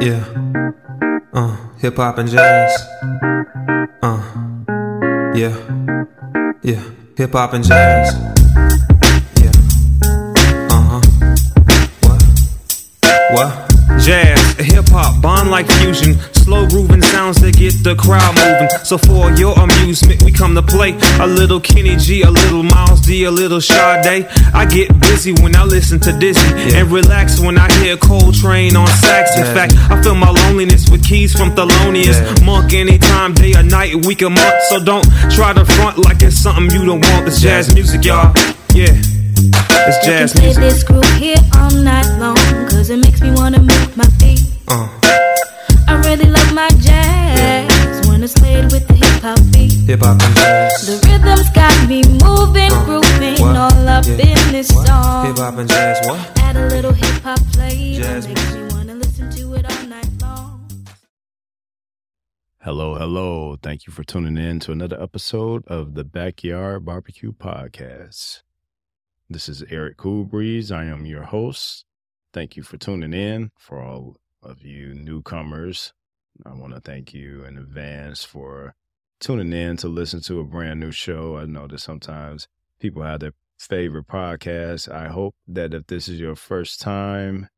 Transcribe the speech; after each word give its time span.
Yeah. 0.00 0.24
Uh, 1.32 1.56
hip 1.78 1.96
hop 1.96 2.18
and 2.18 2.28
jazz. 2.30 2.72
Uh, 4.02 4.22
yeah. 5.34 5.56
Yeah. 6.62 6.82
Hip 7.16 7.32
hop 7.32 7.52
and 7.52 7.64
jazz. 7.64 8.14
Yeah. 9.40 9.52
Uh 10.70 10.82
huh. 10.88 11.00
What? 12.00 12.22
What? 13.32 13.65
Jazz, 15.26 15.42
hip 15.42 15.46
hop, 15.46 15.46
bond 15.46 15.50
like 15.50 15.66
fusion. 15.78 16.14
Slow 16.32 16.68
grooving 16.68 17.02
sounds 17.02 17.40
that 17.40 17.56
get 17.56 17.74
the 17.82 17.96
crowd 17.96 18.34
moving. 18.36 18.68
So 18.84 18.96
for 18.98 19.32
your 19.32 19.58
amusement, 19.58 20.22
we 20.22 20.30
come 20.30 20.54
to 20.54 20.62
play 20.62 20.96
a 21.20 21.26
little 21.26 21.60
Kenny 21.60 21.96
G, 21.96 22.22
a 22.22 22.30
little 22.30 22.62
Miles 22.62 23.00
D, 23.00 23.24
a 23.24 23.30
little 23.30 23.60
Sade. 23.60 24.26
I 24.54 24.64
get 24.66 24.88
busy 25.00 25.32
when 25.42 25.56
I 25.56 25.64
listen 25.64 25.98
to 26.00 26.16
Dizzy 26.18 26.46
yeah. 26.48 26.78
and 26.78 26.92
relax 26.92 27.40
when 27.40 27.58
I 27.58 27.66
hear 27.82 27.96
Coltrane 27.96 28.76
on 28.76 28.86
sax. 28.86 29.36
In 29.36 29.44
yeah. 29.44 29.54
fact, 29.54 29.72
I 29.90 30.00
feel 30.02 30.14
my 30.14 30.30
loneliness 30.30 30.88
with 30.88 31.04
keys 31.04 31.32
from 31.36 31.50
Thelonious 31.50 32.20
yeah. 32.20 32.44
Monk 32.44 32.72
anytime, 32.72 33.34
day 33.34 33.54
or 33.54 33.64
night, 33.64 34.06
week 34.06 34.22
or 34.22 34.30
month. 34.30 34.62
So 34.68 34.82
don't 34.82 35.06
try 35.30 35.52
to 35.52 35.64
front 35.64 35.98
like 35.98 36.22
it's 36.22 36.38
something 36.38 36.70
you 36.70 36.86
don't 36.86 37.00
want. 37.00 37.26
It's 37.26 37.40
jazz 37.40 37.74
music, 37.74 38.04
y'all. 38.04 38.32
Yeah. 38.72 38.94
It's 38.94 40.06
jazz 40.06 40.32
play 40.32 40.54
music. 40.54 40.62
this 40.62 40.84
group 40.84 41.04
here 41.18 41.36
all 41.58 41.70
night 41.70 42.06
long, 42.18 42.36
cause 42.70 42.90
it 42.90 42.98
makes 42.98 43.20
me 43.20 43.32
wanna 43.32 43.60
move 43.60 43.96
my 43.96 44.06
feet. 44.18 44.40
Uh. 44.68 45.15
Hip 49.86 50.00
hop 50.00 50.20
and 50.20 50.34
jazz. 50.34 50.84
The 50.84 51.06
rhythm's 51.06 51.48
got 51.50 51.88
me 51.88 52.02
moving, 52.02 52.70
grooving 52.86 53.40
what? 53.40 53.54
all 53.54 53.88
up 53.88 54.04
yeah. 54.04 54.34
in 54.34 54.52
this 54.52 54.72
what? 54.72 54.84
song. 54.84 55.26
Hip 55.26 55.36
hop 55.36 55.58
and 55.58 55.68
jazz, 55.70 56.04
what? 56.08 56.38
Add 56.40 56.56
a 56.56 56.66
little 56.66 56.92
hip 56.92 57.22
hop 57.22 57.38
flavor, 57.52 58.02
jazz 58.02 58.26
makes 58.26 58.52
me 58.52 58.66
wanna 58.72 58.96
listen 58.96 59.30
to 59.30 59.54
it 59.54 59.64
all 59.64 59.86
night 59.86 60.08
long. 60.20 60.68
Hello, 62.62 62.96
hello. 62.96 63.56
Thank 63.62 63.86
you 63.86 63.92
for 63.92 64.02
tuning 64.02 64.36
in 64.36 64.58
to 64.58 64.72
another 64.72 65.00
episode 65.00 65.62
of 65.68 65.94
the 65.94 66.02
Backyard 66.02 66.84
Barbecue 66.84 67.30
Podcast. 67.30 68.42
This 69.30 69.48
is 69.48 69.62
Eric 69.70 69.98
Coolbreeze. 69.98 70.72
I 70.72 70.86
am 70.86 71.06
your 71.06 71.22
host. 71.22 71.84
Thank 72.32 72.56
you 72.56 72.64
for 72.64 72.76
tuning 72.76 73.14
in. 73.14 73.52
For 73.56 73.80
all 73.80 74.16
of 74.42 74.64
you 74.64 74.94
newcomers, 74.94 75.92
I 76.44 76.54
want 76.54 76.74
to 76.74 76.80
thank 76.80 77.14
you 77.14 77.44
in 77.44 77.56
advance 77.56 78.24
for 78.24 78.74
tuning 79.20 79.52
in 79.52 79.76
to 79.78 79.88
listen 79.88 80.20
to 80.22 80.40
a 80.40 80.44
brand 80.44 80.80
new 80.80 80.92
show. 80.92 81.36
I 81.36 81.46
know 81.46 81.66
that 81.66 81.80
sometimes 81.80 82.48
people 82.80 83.02
have 83.02 83.20
their 83.20 83.32
favorite 83.58 84.06
podcasts. 84.06 84.90
I 84.92 85.08
hope 85.08 85.34
that 85.48 85.74
if 85.74 85.86
this 85.86 86.08
is 86.08 86.20
your 86.20 86.36
first 86.36 86.80
time 86.80 87.48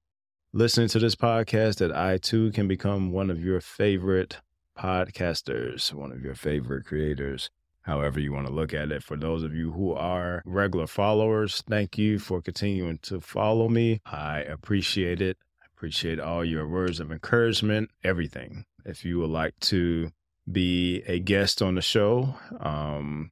listening 0.52 0.88
to 0.88 0.98
this 0.98 1.14
podcast, 1.14 1.78
that 1.78 1.94
I 1.94 2.18
too 2.18 2.52
can 2.52 2.68
become 2.68 3.12
one 3.12 3.30
of 3.30 3.42
your 3.42 3.60
favorite 3.60 4.38
podcasters, 4.78 5.92
one 5.92 6.12
of 6.12 6.22
your 6.22 6.34
favorite 6.34 6.86
creators 6.86 7.50
however 7.88 8.20
you 8.20 8.32
want 8.32 8.46
to 8.46 8.52
look 8.52 8.74
at 8.74 8.92
it. 8.92 9.02
For 9.02 9.16
those 9.16 9.42
of 9.42 9.54
you 9.54 9.72
who 9.72 9.94
are 9.94 10.42
regular 10.44 10.86
followers, 10.86 11.64
thank 11.68 11.96
you 11.96 12.18
for 12.18 12.42
continuing 12.42 12.98
to 13.04 13.20
follow 13.20 13.68
me. 13.68 14.00
I 14.04 14.40
appreciate 14.40 15.22
it. 15.22 15.38
I 15.62 15.66
appreciate 15.74 16.20
all 16.20 16.44
your 16.44 16.68
words 16.68 17.00
of 17.00 17.10
encouragement, 17.10 17.90
everything. 18.04 18.66
If 18.84 19.06
you 19.06 19.18
would 19.20 19.30
like 19.30 19.58
to 19.60 20.12
be 20.50 21.02
a 21.06 21.18
guest 21.18 21.62
on 21.62 21.74
the 21.74 21.82
show, 21.82 22.34
um, 22.60 23.30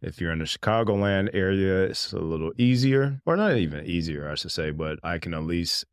if 0.00 0.20
you're 0.20 0.32
in 0.32 0.40
the 0.40 0.44
Chicagoland 0.44 1.30
area, 1.32 1.84
it's 1.84 2.12
a 2.12 2.18
little 2.18 2.52
easier, 2.58 3.20
or 3.24 3.36
not 3.36 3.56
even 3.56 3.86
easier, 3.86 4.30
I 4.30 4.34
should 4.34 4.52
say, 4.52 4.70
but 4.70 4.98
I 5.02 5.18
can 5.18 5.32
at 5.32 5.44
least 5.44 5.84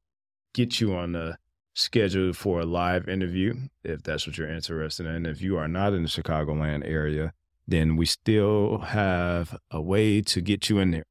get 0.53 0.81
you 0.81 0.94
on 0.94 1.14
the 1.14 1.38
schedule 1.73 2.34
for 2.34 2.59
a 2.59 2.66
live 2.66 3.08
interview 3.08 3.56
if 3.84 4.03
that's 4.03 4.28
what 4.28 4.38
you're 4.38 4.50
interested 4.50 5.06
in. 5.06 5.25
If 5.25 5.42
you 5.42 5.58
are 5.58 5.67
not 5.67 5.94
in 5.94 6.03
the 6.03 6.09
Chicagoland 6.09 6.86
area, 6.86 7.34
then 7.67 7.95
we 7.95 8.06
still 8.06 8.80
have 8.80 9.57
a 9.69 9.81
way 9.81 10.22
to 10.22 10.41
get 10.41 10.69
you 10.69 10.80
in 10.80 10.91
there. 10.91 11.06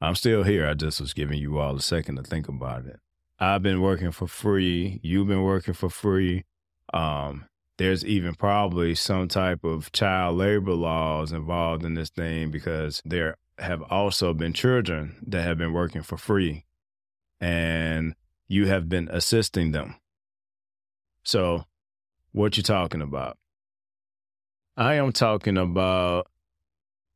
I'm 0.00 0.14
still 0.14 0.44
here. 0.44 0.66
I 0.66 0.74
just 0.74 1.00
was 1.00 1.12
giving 1.12 1.38
you 1.38 1.58
all 1.58 1.76
a 1.76 1.80
second 1.82 2.16
to 2.16 2.22
think 2.22 2.48
about 2.48 2.86
it. 2.86 3.00
I've 3.38 3.62
been 3.62 3.80
working 3.80 4.12
for 4.12 4.26
free. 4.26 5.00
You've 5.02 5.28
been 5.28 5.42
working 5.42 5.74
for 5.74 5.90
free. 5.90 6.44
Um, 6.94 7.46
there's 7.78 8.04
even 8.04 8.34
probably 8.34 8.94
some 8.94 9.28
type 9.28 9.64
of 9.64 9.90
child 9.92 10.36
labor 10.36 10.74
laws 10.74 11.32
involved 11.32 11.84
in 11.84 11.94
this 11.94 12.10
thing 12.10 12.50
because 12.50 13.00
there 13.04 13.36
have 13.58 13.82
also 13.82 14.34
been 14.34 14.52
children 14.52 15.16
that 15.26 15.42
have 15.42 15.58
been 15.58 15.72
working 15.72 16.02
for 16.02 16.16
free 16.16 16.64
and 17.40 18.14
you 18.48 18.66
have 18.66 18.88
been 18.88 19.08
assisting 19.12 19.70
them. 19.70 19.94
So, 21.22 21.64
what 22.32 22.56
you 22.56 22.62
talking 22.62 23.02
about? 23.02 23.38
I 24.76 24.94
am 24.94 25.12
talking 25.12 25.56
about 25.56 26.28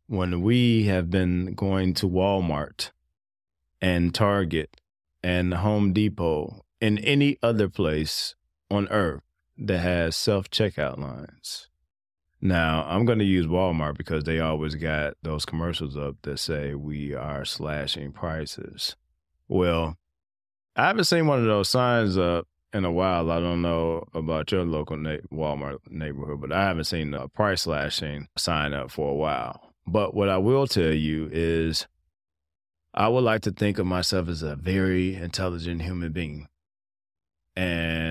when 0.06 0.42
we 0.42 0.84
have 0.84 1.10
been 1.10 1.54
going 1.54 1.94
to 1.94 2.08
Walmart 2.08 2.90
and 3.80 4.14
Target 4.14 4.80
and 5.22 5.54
Home 5.54 5.92
Depot 5.92 6.64
and 6.80 7.00
any 7.02 7.38
other 7.42 7.68
place 7.68 8.34
on 8.70 8.88
earth 8.88 9.22
that 9.66 9.78
has 9.78 10.16
self 10.16 10.50
checkout 10.50 10.98
lines. 10.98 11.68
Now, 12.40 12.84
I'm 12.88 13.04
going 13.04 13.20
to 13.20 13.24
use 13.24 13.46
Walmart 13.46 13.96
because 13.96 14.24
they 14.24 14.40
always 14.40 14.74
got 14.74 15.14
those 15.22 15.44
commercials 15.44 15.96
up 15.96 16.16
that 16.22 16.38
say 16.38 16.74
we 16.74 17.14
are 17.14 17.44
slashing 17.44 18.12
prices. 18.12 18.96
Well, 19.46 19.96
I 20.74 20.88
haven't 20.88 21.04
seen 21.04 21.28
one 21.28 21.38
of 21.38 21.44
those 21.44 21.68
signs 21.68 22.18
up 22.18 22.48
in 22.72 22.84
a 22.84 22.90
while. 22.90 23.30
I 23.30 23.38
don't 23.38 23.62
know 23.62 24.04
about 24.12 24.50
your 24.50 24.64
local 24.64 24.96
na- 24.96 25.18
Walmart 25.32 25.78
neighborhood, 25.88 26.40
but 26.40 26.52
I 26.52 26.64
haven't 26.64 26.84
seen 26.84 27.14
a 27.14 27.28
price 27.28 27.62
slashing 27.62 28.26
sign 28.36 28.72
up 28.72 28.90
for 28.90 29.10
a 29.10 29.14
while. 29.14 29.74
But 29.86 30.14
what 30.14 30.28
I 30.28 30.38
will 30.38 30.66
tell 30.66 30.92
you 30.92 31.28
is 31.32 31.86
I 32.92 33.08
would 33.08 33.24
like 33.24 33.42
to 33.42 33.52
think 33.52 33.78
of 33.78 33.86
myself 33.86 34.28
as 34.28 34.42
a 34.42 34.56
very 34.56 35.14
intelligent 35.14 35.82
human 35.82 36.12
being. 36.12 36.48
And 37.54 38.01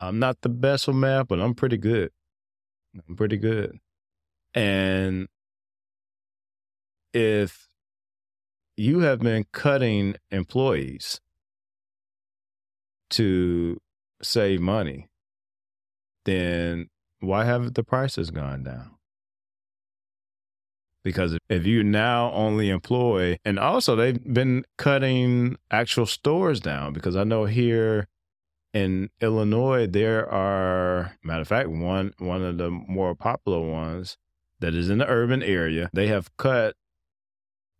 I'm 0.00 0.18
not 0.18 0.40
the 0.42 0.48
best 0.48 0.86
with 0.86 0.96
math, 0.96 1.28
but 1.28 1.40
I'm 1.40 1.54
pretty 1.54 1.76
good. 1.76 2.10
I'm 3.08 3.16
pretty 3.16 3.36
good. 3.36 3.78
And 4.54 5.28
if 7.12 7.68
you 8.76 9.00
have 9.00 9.20
been 9.20 9.44
cutting 9.52 10.16
employees 10.30 11.20
to 13.10 13.78
save 14.22 14.60
money, 14.60 15.08
then 16.24 16.88
why 17.20 17.44
haven't 17.44 17.74
the 17.74 17.84
prices 17.84 18.30
gone 18.30 18.62
down? 18.62 18.92
Because 21.02 21.38
if 21.48 21.66
you 21.66 21.82
now 21.82 22.30
only 22.32 22.70
employ, 22.70 23.38
and 23.44 23.58
also 23.58 23.96
they've 23.96 24.22
been 24.32 24.64
cutting 24.76 25.56
actual 25.70 26.06
stores 26.06 26.60
down 26.60 26.92
because 26.92 27.16
I 27.16 27.24
know 27.24 27.46
here 27.46 28.08
in 28.72 29.10
Illinois, 29.20 29.86
there 29.86 30.28
are 30.30 31.16
matter 31.22 31.42
of 31.42 31.48
fact, 31.48 31.68
one 31.68 32.12
one 32.18 32.42
of 32.42 32.58
the 32.58 32.70
more 32.70 33.14
popular 33.14 33.60
ones 33.60 34.16
that 34.60 34.74
is 34.74 34.90
in 34.90 34.98
the 34.98 35.08
urban 35.08 35.42
area, 35.42 35.88
they 35.92 36.08
have 36.08 36.36
cut 36.36 36.74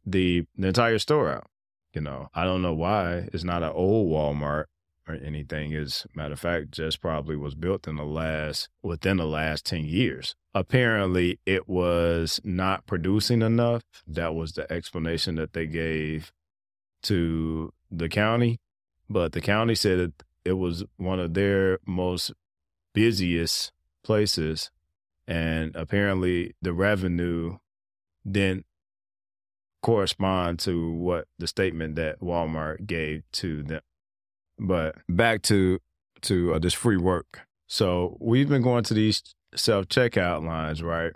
the, 0.07 0.47
the 0.57 0.69
entire 0.69 0.99
store 0.99 1.31
out. 1.31 1.47
You 1.93 2.01
know, 2.01 2.29
I 2.35 2.45
don't 2.45 2.63
know 2.63 2.75
why 2.75 3.29
it's 3.33 3.45
not 3.45 3.63
an 3.63 3.73
old 3.73 4.11
Walmart 4.11 4.67
or 5.07 5.15
anything. 5.15 5.75
As 5.75 6.07
matter 6.15 6.35
of 6.35 6.41
fact, 6.41 6.71
just 6.71 7.01
probably 7.01 7.37
was 7.37 7.55
built 7.55 7.89
in 7.89 7.97
the 7.97 8.05
last 8.05 8.69
within 8.83 9.17
the 9.17 9.27
last 9.27 9.67
ten 9.67 9.85
years. 9.85 10.35
Apparently, 10.55 11.39
it 11.47 11.69
was 11.69 12.41
not 12.45 12.87
producing 12.87 13.43
enough. 13.43 13.83
That 14.07 14.35
was 14.35 14.53
the 14.53 14.71
explanation 14.73 15.35
that 15.37 15.53
they 15.53 15.67
gave 15.67 16.33
to 17.03 17.73
the 17.91 18.09
county. 18.09 18.61
But 19.11 19.33
the 19.33 19.41
county 19.41 19.75
said 19.75 19.99
that 19.99 20.25
it 20.49 20.57
was 20.57 20.85
one 20.97 21.21
of 21.21 21.35
their 21.35 21.79
most 21.87 22.33
busiest 22.95 23.71
places. 24.03 24.71
And 25.27 25.77
apparently 25.77 26.55
the 26.63 26.73
revenue 26.73 27.59
didn't 28.29 28.65
correspond 29.83 30.59
to 30.61 30.91
what 30.93 31.27
the 31.39 31.47
statement 31.47 31.97
that 31.97 32.21
Walmart 32.21 32.87
gave 32.87 33.23
to 33.33 33.63
them. 33.63 33.83
But 34.59 34.97
back 35.09 35.43
to 35.43 35.79
to 36.23 36.55
uh, 36.55 36.59
this 36.59 36.75
free 36.75 36.97
work. 36.97 37.43
So 37.69 38.17
we've 38.21 38.49
been 38.49 38.63
going 38.63 38.83
to 38.85 38.95
these 38.95 39.23
self 39.55 39.87
checkout 39.87 40.45
lines, 40.45 40.83
right? 40.83 41.13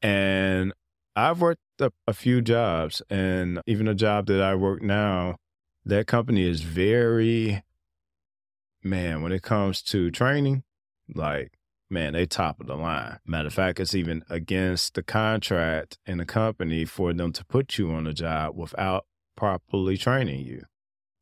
And 0.00 0.72
I've 1.16 1.40
worked 1.40 1.60
a, 1.80 1.92
a 2.06 2.14
few 2.14 2.40
jobs, 2.40 3.02
and 3.10 3.60
even 3.66 3.88
a 3.88 3.94
job 3.94 4.26
that 4.26 4.40
I 4.40 4.54
work 4.54 4.80
now, 4.80 5.36
that 5.84 6.06
company 6.06 6.48
is 6.48 6.62
very 6.62 7.62
man, 8.84 9.22
when 9.22 9.32
it 9.32 9.42
comes 9.42 9.82
to 9.82 10.10
training, 10.10 10.62
like, 11.14 11.52
man, 11.90 12.12
they 12.12 12.26
top 12.26 12.60
of 12.60 12.66
the 12.66 12.76
line. 12.76 13.18
Matter 13.26 13.48
of 13.48 13.54
fact, 13.54 13.80
it's 13.80 13.94
even 13.94 14.24
against 14.28 14.94
the 14.94 15.02
contract 15.02 15.98
in 16.06 16.18
the 16.18 16.24
company 16.24 16.84
for 16.84 17.12
them 17.12 17.32
to 17.32 17.44
put 17.44 17.78
you 17.78 17.90
on 17.90 18.06
a 18.06 18.12
job 18.12 18.56
without 18.56 19.06
properly 19.36 19.96
training 19.96 20.44
you. 20.44 20.62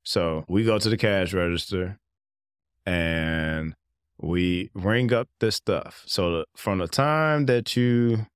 So 0.02 0.44
we 0.48 0.64
go 0.64 0.78
to 0.78 0.88
the 0.88 0.96
cash 0.96 1.32
register 1.32 1.98
and 2.84 3.74
we 4.18 4.70
ring 4.74 5.12
up 5.12 5.28
this 5.40 5.56
stuff. 5.56 6.02
So 6.06 6.44
from 6.56 6.78
the 6.78 6.88
time 6.88 7.46
that 7.46 7.76
you 7.76 8.26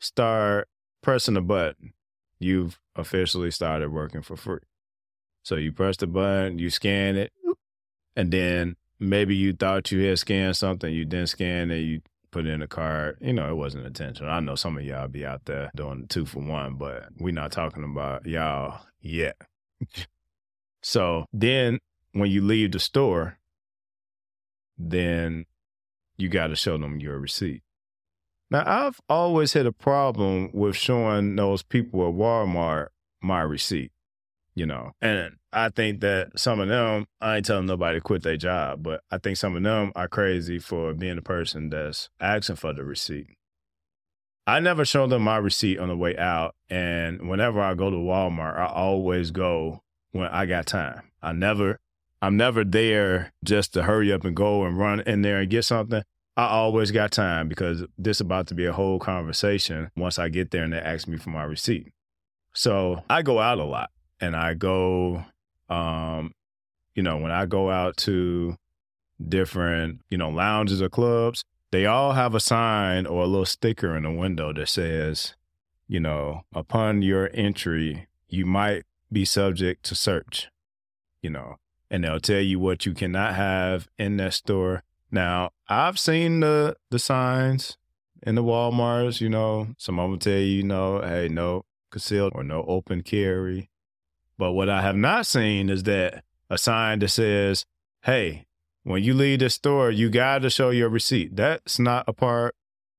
start 0.00 0.68
pressing 1.02 1.34
the 1.34 1.40
button, 1.40 1.92
you've 2.38 2.78
officially 2.96 3.50
started 3.50 3.92
working 3.92 4.22
for 4.22 4.36
free. 4.36 4.60
So 5.42 5.54
you 5.54 5.72
press 5.72 5.96
the 5.96 6.08
button, 6.08 6.58
you 6.58 6.70
scan 6.70 7.16
it, 7.16 7.32
and 8.16 8.32
then 8.32 8.76
maybe 8.98 9.36
you 9.36 9.52
thought 9.52 9.92
you 9.92 10.04
had 10.06 10.18
scanned 10.18 10.56
something, 10.56 10.92
you 10.92 11.04
didn't 11.04 11.28
scan 11.28 11.70
it, 11.70 11.78
you 11.78 12.00
put 12.30 12.46
in 12.46 12.62
a 12.62 12.66
card. 12.66 13.18
You 13.20 13.34
know, 13.34 13.48
it 13.48 13.56
wasn't 13.56 13.86
intentional. 13.86 14.32
I 14.32 14.40
know 14.40 14.54
some 14.54 14.76
of 14.76 14.84
y'all 14.84 15.08
be 15.08 15.24
out 15.24 15.44
there 15.44 15.70
doing 15.76 16.06
two 16.08 16.26
for 16.26 16.40
one, 16.40 16.74
but 16.74 17.08
we're 17.18 17.32
not 17.32 17.52
talking 17.52 17.84
about 17.84 18.26
y'all 18.26 18.80
yet. 19.00 19.36
so 20.82 21.26
then 21.32 21.78
when 22.12 22.30
you 22.30 22.42
leave 22.42 22.72
the 22.72 22.80
store, 22.80 23.38
then 24.78 25.46
you 26.16 26.28
got 26.28 26.48
to 26.48 26.56
show 26.56 26.78
them 26.78 27.00
your 27.00 27.18
receipt. 27.18 27.62
Now, 28.50 28.62
I've 28.64 29.00
always 29.08 29.52
had 29.52 29.66
a 29.66 29.72
problem 29.72 30.50
with 30.52 30.76
showing 30.76 31.36
those 31.36 31.62
people 31.62 32.06
at 32.08 32.14
Walmart 32.14 32.88
my 33.20 33.40
receipt 33.40 33.90
you 34.56 34.66
know. 34.66 34.90
And 35.00 35.36
I 35.52 35.68
think 35.68 36.00
that 36.00 36.36
some 36.36 36.58
of 36.58 36.68
them, 36.68 37.06
I 37.20 37.36
ain't 37.36 37.46
telling 37.46 37.66
nobody 37.66 37.98
to 37.98 38.00
quit 38.00 38.22
their 38.22 38.36
job, 38.36 38.82
but 38.82 39.02
I 39.10 39.18
think 39.18 39.36
some 39.36 39.54
of 39.54 39.62
them 39.62 39.92
are 39.94 40.08
crazy 40.08 40.58
for 40.58 40.92
being 40.94 41.18
a 41.18 41.22
person 41.22 41.70
that's 41.70 42.08
asking 42.20 42.56
for 42.56 42.72
the 42.72 42.82
receipt. 42.82 43.28
I 44.46 44.60
never 44.60 44.84
show 44.84 45.06
them 45.06 45.22
my 45.22 45.36
receipt 45.36 45.78
on 45.78 45.88
the 45.88 45.96
way 45.96 46.16
out. 46.16 46.54
And 46.70 47.28
whenever 47.28 47.60
I 47.60 47.74
go 47.74 47.90
to 47.90 47.96
Walmart, 47.96 48.58
I 48.58 48.66
always 48.66 49.30
go 49.30 49.82
when 50.12 50.28
I 50.28 50.46
got 50.46 50.66
time. 50.66 51.02
I 51.22 51.32
never, 51.32 51.78
I'm 52.22 52.36
never 52.36 52.64
there 52.64 53.32
just 53.44 53.74
to 53.74 53.82
hurry 53.82 54.12
up 54.12 54.24
and 54.24 54.34
go 54.34 54.64
and 54.64 54.78
run 54.78 55.00
in 55.00 55.22
there 55.22 55.40
and 55.40 55.50
get 55.50 55.64
something. 55.64 56.02
I 56.36 56.46
always 56.46 56.92
got 56.92 57.12
time 57.12 57.48
because 57.48 57.84
this 57.98 58.20
about 58.20 58.46
to 58.48 58.54
be 58.54 58.66
a 58.66 58.72
whole 58.72 58.98
conversation 58.98 59.90
once 59.96 60.18
I 60.18 60.28
get 60.28 60.50
there 60.50 60.64
and 60.64 60.72
they 60.72 60.78
ask 60.78 61.08
me 61.08 61.16
for 61.16 61.30
my 61.30 61.42
receipt. 61.42 61.92
So 62.54 63.02
I 63.10 63.22
go 63.22 63.38
out 63.38 63.58
a 63.58 63.64
lot 63.64 63.90
and 64.20 64.36
I 64.36 64.54
go, 64.54 65.24
um, 65.68 66.32
you 66.94 67.02
know, 67.02 67.18
when 67.18 67.30
I 67.30 67.46
go 67.46 67.70
out 67.70 67.96
to 67.98 68.56
different, 69.28 70.00
you 70.10 70.18
know, 70.18 70.30
lounges 70.30 70.82
or 70.82 70.88
clubs, 70.88 71.44
they 71.70 71.86
all 71.86 72.12
have 72.12 72.34
a 72.34 72.40
sign 72.40 73.06
or 73.06 73.22
a 73.22 73.26
little 73.26 73.44
sticker 73.46 73.96
in 73.96 74.04
the 74.04 74.10
window 74.10 74.52
that 74.52 74.68
says, 74.68 75.34
you 75.88 76.00
know, 76.00 76.42
upon 76.54 77.02
your 77.02 77.30
entry, 77.34 78.06
you 78.28 78.46
might 78.46 78.84
be 79.12 79.24
subject 79.24 79.84
to 79.84 79.94
search, 79.94 80.48
you 81.22 81.30
know, 81.30 81.56
and 81.90 82.04
they'll 82.04 82.20
tell 82.20 82.40
you 82.40 82.58
what 82.58 82.86
you 82.86 82.94
cannot 82.94 83.34
have 83.34 83.88
in 83.98 84.16
that 84.16 84.34
store. 84.34 84.82
Now, 85.10 85.50
I've 85.68 85.98
seen 85.98 86.40
the 86.40 86.76
the 86.90 86.98
signs 86.98 87.76
in 88.22 88.34
the 88.34 88.42
Walmarts, 88.42 89.20
you 89.20 89.28
know, 89.28 89.68
some 89.78 90.00
of 90.00 90.10
them 90.10 90.18
tell 90.18 90.32
you, 90.32 90.38
you 90.40 90.62
know, 90.62 91.00
hey, 91.00 91.28
no 91.28 91.64
concealed 91.90 92.32
or 92.34 92.42
no 92.42 92.64
open 92.66 93.02
carry. 93.02 93.70
But 94.38 94.52
what 94.52 94.68
I 94.68 94.82
have 94.82 94.96
not 94.96 95.26
seen 95.26 95.70
is 95.70 95.84
that 95.84 96.24
a 96.50 96.58
sign 96.58 96.98
that 97.00 97.08
says, 97.08 97.64
hey, 98.02 98.46
when 98.82 99.02
you 99.02 99.14
leave 99.14 99.40
the 99.40 99.50
store, 99.50 99.90
you 99.90 100.10
got 100.10 100.42
to 100.42 100.50
show 100.50 100.70
your 100.70 100.88
receipt. 100.88 101.34
That's 101.34 101.78
not 101.78 102.04
a 102.06 102.12
part 102.12 102.54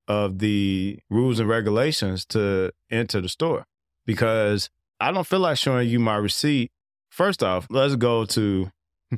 of 0.07 0.39
the 0.39 1.00
rules 1.10 1.39
and 1.39 1.50
regulations 1.50 2.25
to 2.25 2.72
enter 2.89 3.22
the 3.22 3.30
store 3.30 3.66
because 4.06 4.69
I 5.00 5.12
don't 5.12 5.28
feel 5.28 5.39
like 5.39 5.57
showing 5.57 5.88
you 5.89 6.00
my 6.00 6.16
receipt. 6.16 6.72
First 7.10 7.44
off, 7.44 7.68
let's 7.69 7.95
go 7.95 8.25
to 8.25 8.72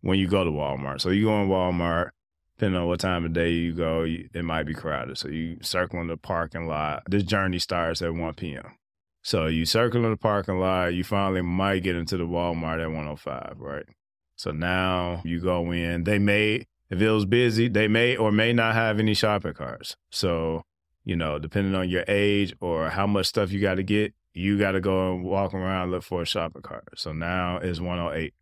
when 0.00 0.18
you 0.18 0.28
go 0.28 0.44
to 0.44 0.50
Walmart. 0.50 1.00
So 1.00 1.10
you 1.10 1.26
go 1.26 1.42
in 1.42 1.48
Walmart, 1.48 2.10
depending 2.56 2.80
on 2.80 2.88
what 2.88 3.00
time 3.00 3.24
of 3.24 3.32
day 3.32 3.52
you 3.52 3.72
go, 3.72 4.04
it 4.04 4.44
might 4.44 4.64
be 4.64 4.74
crowded. 4.74 5.18
So 5.18 5.28
you 5.28 5.58
circle 5.62 6.00
in 6.00 6.08
the 6.08 6.16
parking 6.16 6.66
lot. 6.66 7.04
This 7.08 7.22
journey 7.22 7.58
starts 7.58 8.02
at 8.02 8.14
1 8.14 8.34
p.m. 8.34 8.76
So 9.22 9.46
you 9.46 9.66
circle 9.66 10.04
in 10.04 10.10
the 10.10 10.16
parking 10.16 10.58
lot, 10.58 10.94
you 10.94 11.04
finally 11.04 11.42
might 11.42 11.82
get 11.82 11.96
into 11.96 12.16
the 12.16 12.24
Walmart 12.24 12.82
at 12.82 12.88
105, 12.88 13.56
right? 13.58 13.84
So 14.36 14.50
now 14.50 15.20
you 15.24 15.40
go 15.40 15.70
in. 15.72 16.04
They 16.04 16.18
may, 16.18 16.66
if 16.88 17.00
it 17.00 17.10
was 17.10 17.26
busy, 17.26 17.68
they 17.68 17.88
may 17.88 18.16
or 18.16 18.32
may 18.32 18.52
not 18.52 18.74
have 18.74 18.98
any 18.98 19.12
shopping 19.12 19.52
carts. 19.52 19.96
So, 20.10 20.64
you 21.04 21.16
know, 21.16 21.38
depending 21.38 21.74
on 21.74 21.90
your 21.90 22.04
age 22.08 22.54
or 22.60 22.88
how 22.88 23.06
much 23.06 23.26
stuff 23.26 23.52
you 23.52 23.60
got 23.60 23.74
to 23.74 23.82
get, 23.82 24.14
you 24.32 24.58
got 24.58 24.72
to 24.72 24.80
go 24.80 25.12
and 25.12 25.24
walk 25.24 25.52
around 25.52 25.90
look 25.90 26.02
for 26.02 26.22
a 26.22 26.26
shopping 26.26 26.62
cart. 26.62 26.88
So 26.96 27.12
now 27.12 27.58
it's 27.58 27.80
108. 27.80 28.32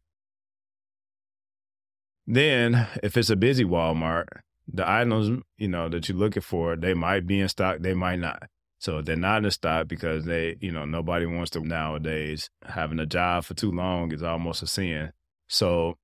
Then, 2.27 2.87
if 3.03 3.17
it's 3.17 3.31
a 3.31 3.37
busy 3.37 3.65
Walmart, 3.65 4.27
the 4.73 4.89
items, 4.89 5.43
you 5.57 5.69
know, 5.69 5.89
that 5.89 6.09
you're 6.09 6.19
looking 6.19 6.43
for, 6.43 6.77
they 6.77 6.93
might 6.93 7.27
be 7.27 7.41
in 7.41 7.49
stock, 7.49 7.79
they 7.81 7.95
might 7.95 8.21
not. 8.21 8.49
So 8.79 9.03
they're 9.03 9.17
not 9.17 9.45
in 9.45 9.51
stock 9.51 9.89
because 9.89 10.25
they, 10.25 10.57
you 10.61 10.71
know, 10.71 10.85
nobody 10.85 11.27
wants 11.27 11.51
to 11.53 11.61
nowadays. 11.61 12.49
Having 12.65 13.01
a 13.01 13.07
job 13.07 13.45
for 13.45 13.55
too 13.55 13.73
long 13.73 14.13
is 14.13 14.23
almost 14.23 14.63
a 14.63 14.67
sin. 14.67 15.13
So 15.49 15.99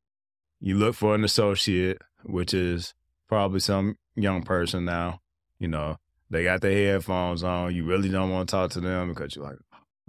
you 0.60 0.76
look 0.76 0.94
for 0.94 1.14
an 1.14 1.24
associate, 1.24 1.98
which 2.24 2.52
is 2.52 2.94
probably 3.28 3.60
some 3.60 3.96
young 4.16 4.42
person 4.42 4.84
now. 4.84 5.20
You 5.58 5.68
know, 5.68 5.98
they 6.30 6.42
got 6.42 6.62
their 6.62 6.94
headphones 6.94 7.44
on. 7.44 7.74
You 7.74 7.84
really 7.84 8.08
don't 8.08 8.30
want 8.30 8.48
to 8.48 8.52
talk 8.52 8.70
to 8.72 8.80
them 8.80 9.08
because 9.08 9.36
you're 9.36 9.44
like, 9.44 9.58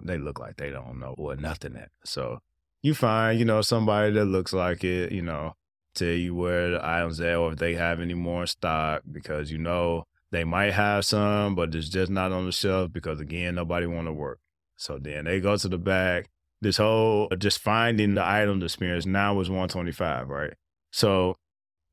they 0.02 0.18
look 0.18 0.40
like 0.40 0.56
they 0.56 0.70
don't 0.70 0.98
know 0.98 1.14
what 1.16 1.40
nothing 1.40 1.76
at. 1.76 1.90
So 2.04 2.40
you 2.82 2.94
find, 2.94 3.38
you 3.38 3.44
know, 3.44 3.62
somebody 3.62 4.12
that 4.12 4.24
looks 4.24 4.52
like 4.52 4.82
it, 4.82 5.12
you 5.12 5.22
know, 5.22 5.54
tell 5.94 6.08
you 6.08 6.34
where 6.34 6.70
the 6.70 6.86
items 6.86 7.20
are 7.20 7.36
or 7.36 7.52
if 7.52 7.58
they 7.58 7.74
have 7.74 8.00
any 8.00 8.14
more 8.14 8.46
stock 8.46 9.02
because 9.10 9.50
you 9.50 9.58
know 9.58 10.04
they 10.36 10.44
might 10.44 10.72
have 10.72 11.04
some, 11.04 11.54
but 11.54 11.74
it's 11.74 11.88
just 11.88 12.10
not 12.10 12.30
on 12.30 12.46
the 12.46 12.52
shelf 12.52 12.92
because 12.92 13.20
again, 13.20 13.54
nobody 13.54 13.86
want 13.86 14.06
to 14.06 14.12
work. 14.12 14.38
So 14.76 14.98
then 14.98 15.24
they 15.24 15.40
go 15.40 15.56
to 15.56 15.68
the 15.68 15.78
back. 15.78 16.28
This 16.60 16.76
whole 16.76 17.28
uh, 17.30 17.36
just 17.36 17.58
finding 17.58 18.14
the 18.14 18.24
item 18.24 18.62
experience 18.62 19.06
now 19.06 19.40
is 19.40 19.48
125, 19.48 20.28
right? 20.28 20.54
So 20.90 21.36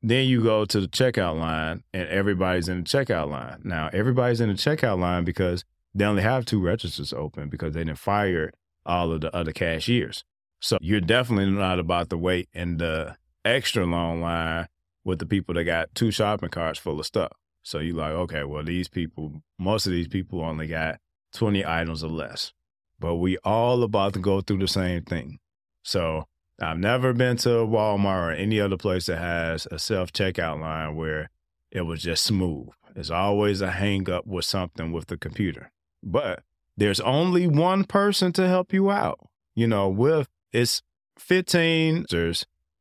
then 0.02 0.28
you 0.28 0.44
go 0.44 0.66
to 0.66 0.82
the 0.82 0.88
checkout 0.88 1.40
line 1.40 1.84
and 1.94 2.08
everybody's 2.10 2.68
in 2.68 2.80
the 2.80 2.84
checkout 2.84 3.30
line. 3.30 3.62
Now 3.64 3.90
everybody's 3.94 4.42
in 4.42 4.50
the 4.50 4.56
checkout 4.56 5.00
line 5.00 5.24
because 5.24 5.64
they 5.96 6.06
only 6.06 6.24
have 6.24 6.46
two 6.46 6.60
registers 6.60 7.14
open 7.14 7.50
because 7.50 7.74
they 7.74 7.84
didn't 7.84 8.00
fire 8.00 8.52
all 8.86 9.12
of 9.12 9.22
the 9.22 9.34
other 9.34 9.54
cashiers. 9.54 10.26
So 10.60 10.78
you're 10.82 11.02
definitely 11.02 11.52
not 11.52 11.80
about 11.80 12.10
to 12.10 12.18
wait 12.18 12.50
in 12.54 12.78
the 12.78 13.16
extra 13.46 13.86
long 13.86 14.22
line 14.22 14.68
with 15.06 15.20
the 15.20 15.26
people 15.26 15.54
that 15.56 15.64
got 15.66 15.94
two 15.96 16.12
shopping 16.12 16.50
carts 16.50 16.80
full 16.80 17.00
of 17.00 17.06
stuff. 17.06 17.32
So 17.64 17.80
you 17.80 17.94
like, 17.94 18.12
okay, 18.12 18.44
well, 18.44 18.64
these 18.64 18.90
people, 18.90 19.42
most 19.58 19.88
of 19.88 19.94
these 19.94 20.08
people 20.08 20.42
only 20.42 20.68
got 20.68 21.00
20 21.34 21.66
items 21.66 22.04
or 22.04 22.10
less, 22.10 22.54
but 23.00 23.16
we 23.16 23.38
all 23.38 23.84
about 23.84 24.14
to 24.14 24.20
go 24.20 24.42
through 24.42 24.60
the 24.60 24.68
same 24.68 25.04
thing. 25.04 25.40
So 25.82 26.28
I've 26.62 26.78
never 26.78 27.14
been 27.14 27.38
to 27.38 27.50
Walmart 27.50 28.28
or 28.28 28.32
any 28.32 28.60
other 28.60 28.78
place 28.78 29.08
that 29.08 29.18
has 29.18 29.68
a 29.72 29.80
self 29.80 30.12
checkout 30.12 30.60
line 30.60 30.96
where 30.96 31.30
it 31.72 31.82
was 31.82 32.04
just 32.04 32.24
smooth. 32.24 32.68
There's 32.94 33.12
always 33.12 33.62
a 33.62 33.72
hang 33.72 34.10
up 34.10 34.28
with 34.28 34.46
something 34.46 34.92
with 34.92 35.08
the 35.08 35.18
computer. 35.18 35.72
But 36.04 36.44
there's 36.78 37.00
only 37.00 37.48
one 37.48 37.86
person 37.86 38.32
to 38.34 38.48
help 38.48 38.74
you 38.74 38.92
out. 38.92 39.20
You 39.56 39.68
know, 39.68 39.90
with 39.90 40.28
it's 40.52 40.82
15 41.18 42.06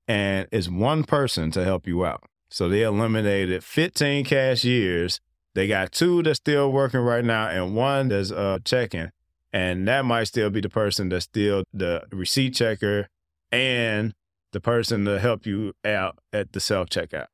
and 0.09 0.49
it's 0.51 0.69
one 0.69 1.05
person 1.05 1.51
to 1.53 1.65
help 1.65 1.87
you 1.87 2.05
out. 2.05 2.25
So 2.53 2.69
they 2.69 2.83
eliminated 2.83 3.65
15 3.65 4.27
cashiers. 4.27 5.21
They 5.55 5.67
got 5.67 5.91
two 5.91 6.23
that's 6.23 6.37
still 6.37 6.71
working 6.71 7.01
right 7.01 7.25
now 7.25 7.49
and 7.49 7.75
one 7.75 8.09
that's 8.09 8.31
uh, 8.31 8.59
checking. 8.63 9.11
And 9.55 9.89
that 9.89 10.05
might 10.05 10.25
still 10.25 10.51
be 10.51 10.61
the 10.61 10.69
person 10.69 11.09
that's 11.09 11.25
still 11.25 11.65
the 11.73 12.03
receipt 12.13 12.51
checker 12.51 13.09
and 13.51 14.13
the 14.53 14.61
person 14.61 15.07
to 15.07 15.19
help 15.19 15.47
you 15.47 15.73
out 15.83 16.19
at 16.31 16.53
the 16.53 16.61
self 16.61 16.91
checkout. 16.91 17.29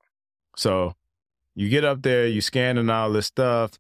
So 0.56 0.94
you 1.56 1.68
get 1.68 1.84
up 1.84 2.02
there, 2.02 2.28
you 2.28 2.40
scanning 2.40 2.88
all 2.88 3.10
this 3.10 3.26
stuff. 3.26 3.72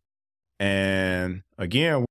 And 0.58 1.42
again, 1.56 2.04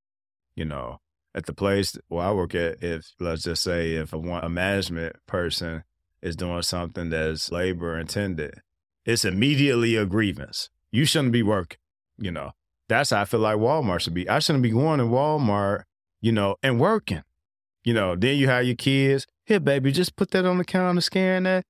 you 0.56 0.64
know, 0.64 1.00
at 1.36 1.48
the 1.48 1.54
place 1.54 1.98
where 2.08 2.26
I 2.26 2.32
work 2.32 2.56
at, 2.56 2.82
if 2.82 3.12
let's 3.20 3.44
just 3.44 3.62
say 3.62 3.96
if 3.96 4.14
a, 4.14 4.18
a 4.18 4.50
management 4.50 5.18
person 5.28 5.84
is 6.22 6.38
doing 6.38 6.62
something 6.62 7.10
that's 7.10 7.52
labor 7.52 8.00
intended, 8.00 8.62
it's 9.08 9.26
immediately 9.26 9.96
a 9.96 10.06
grievance. 10.06 10.70
You 10.92 11.06
shouldn't 11.06 11.32
be 11.32 11.42
working, 11.42 11.80
you 12.20 12.30
know. 12.30 12.52
That's 12.90 13.10
how 13.10 13.22
I 13.22 13.26
feel 13.26 13.40
like 13.40 13.58
Walmart 13.58 14.02
should 14.02 14.14
be. 14.14 14.30
I 14.30 14.40
shouldn't 14.40 14.64
be 14.64 14.70
going 14.70 15.00
to 15.00 15.06
Walmart, 15.06 15.84
you 16.22 16.32
know, 16.32 16.58
and 16.62 16.80
working. 16.80 17.24
You 17.84 17.94
know, 17.94 18.16
then 18.16 18.38
you 18.38 18.48
have 18.48 18.66
your 18.66 18.76
kids. 18.76 19.26
Here, 19.46 19.62
baby, 19.62 19.92
just 19.92 20.16
put 20.18 20.32
that 20.32 20.46
on 20.46 20.58
the 20.58 20.66
counter, 20.66 21.02
scan 21.02 21.44
that. 21.44 21.66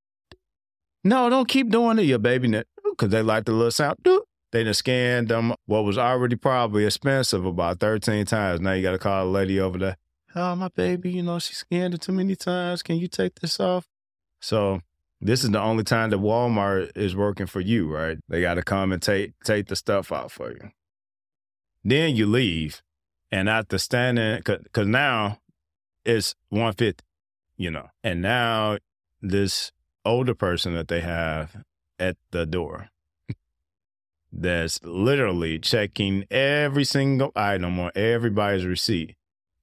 No, 1.03 1.29
don't 1.29 1.47
keep 1.47 1.69
doing 1.69 1.99
it, 1.99 2.03
your 2.03 2.19
baby, 2.19 2.63
because 2.83 3.09
they 3.09 3.21
like 3.21 3.45
the 3.45 3.51
little 3.51 3.71
sound. 3.71 3.97
They 4.51 4.63
done 4.63 4.73
scanned 4.73 5.27
them 5.27 5.53
what 5.65 5.83
was 5.83 5.97
already 5.97 6.35
probably 6.35 6.85
expensive 6.85 7.45
about 7.45 7.79
13 7.79 8.25
times. 8.25 8.61
Now 8.61 8.73
you 8.73 8.81
got 8.81 8.91
to 8.91 8.97
call 8.97 9.27
a 9.27 9.29
lady 9.29 9.59
over 9.59 9.77
there. 9.77 9.97
Oh, 10.35 10.55
my 10.55 10.69
baby, 10.69 11.11
you 11.11 11.23
know, 11.23 11.37
she 11.39 11.53
scanned 11.53 11.93
it 11.93 12.01
too 12.01 12.13
many 12.13 12.35
times. 12.35 12.81
Can 12.81 12.97
you 12.97 13.07
take 13.07 13.39
this 13.39 13.59
off? 13.59 13.87
So 14.39 14.81
this 15.19 15.43
is 15.43 15.49
the 15.49 15.61
only 15.61 15.83
time 15.83 16.11
that 16.11 16.19
Walmart 16.19 16.91
is 16.95 17.15
working 17.15 17.47
for 17.47 17.59
you, 17.59 17.91
right? 17.91 18.17
They 18.29 18.41
got 18.41 18.55
to 18.55 18.63
come 18.63 18.91
and 18.91 19.01
take 19.01 19.33
take 19.43 19.67
the 19.67 19.75
stuff 19.75 20.11
out 20.11 20.31
for 20.31 20.51
you. 20.51 20.71
Then 21.83 22.15
you 22.15 22.27
leave, 22.27 22.81
and 23.31 23.49
after 23.49 23.77
standing, 23.77 24.41
because 24.45 24.87
now 24.87 25.39
it's 26.05 26.35
150, 26.49 27.03
you 27.55 27.71
know, 27.71 27.87
and 28.03 28.21
now 28.21 28.77
this 29.21 29.71
older 30.05 30.35
person 30.35 30.73
that 30.75 30.87
they 30.87 31.01
have 31.01 31.63
at 31.99 32.15
the 32.31 32.45
door 32.45 32.89
that's 34.31 34.79
literally 34.83 35.59
checking 35.59 36.25
every 36.29 36.83
single 36.83 37.31
item 37.35 37.79
on 37.79 37.91
everybody's 37.95 38.65
receipt. 38.65 39.15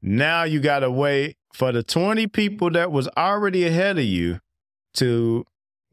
Now 0.02 0.42
you 0.42 0.60
got 0.60 0.80
to 0.80 0.90
wait 0.90 1.36
for 1.52 1.72
the 1.72 1.82
20 1.82 2.26
people 2.26 2.70
that 2.70 2.90
was 2.90 3.08
already 3.16 3.66
ahead 3.66 3.96
of 3.96 4.04
you 4.04 4.40
to 4.94 5.44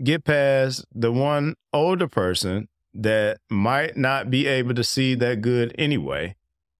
get 0.03 0.23
past 0.23 0.85
the 0.93 1.11
one 1.11 1.55
older 1.73 2.07
person 2.07 2.67
that 2.93 3.39
might 3.49 3.95
not 3.95 4.29
be 4.29 4.47
able 4.47 4.73
to 4.73 4.83
see 4.83 5.15
that 5.15 5.41
good 5.41 5.73
anyway. 5.77 6.35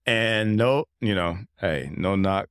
And 0.06 0.58
no, 0.58 0.86
you 1.00 1.16
know, 1.16 1.38
hey, 1.60 1.92
no 1.96 2.16
knock 2.16 2.50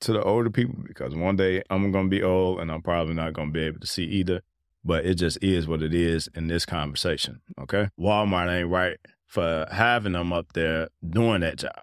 to 0.00 0.12
the 0.12 0.22
older 0.22 0.50
people 0.50 0.76
because 0.86 1.14
one 1.14 1.36
day 1.36 1.62
I'm 1.70 1.90
going 1.92 2.06
to 2.06 2.10
be 2.10 2.22
old 2.22 2.60
and 2.60 2.70
I'm 2.70 2.82
probably 2.82 3.14
not 3.14 3.32
going 3.32 3.48
to 3.48 3.52
be 3.52 3.64
able 3.64 3.80
to 3.80 3.86
see 3.86 4.04
either 4.04 4.42
but 4.84 5.04
it 5.04 5.14
just 5.14 5.38
is 5.42 5.68
what 5.68 5.82
it 5.82 5.92
is 5.92 6.28
in 6.34 6.48
this 6.48 6.64
conversation. 6.64 7.40
Okay. 7.60 7.88
Walmart 8.00 8.50
ain't 8.50 8.70
right 8.70 8.96
for 9.26 9.66
having 9.70 10.12
them 10.12 10.32
up 10.32 10.52
there 10.54 10.88
doing 11.08 11.42
that 11.42 11.58
job. 11.58 11.80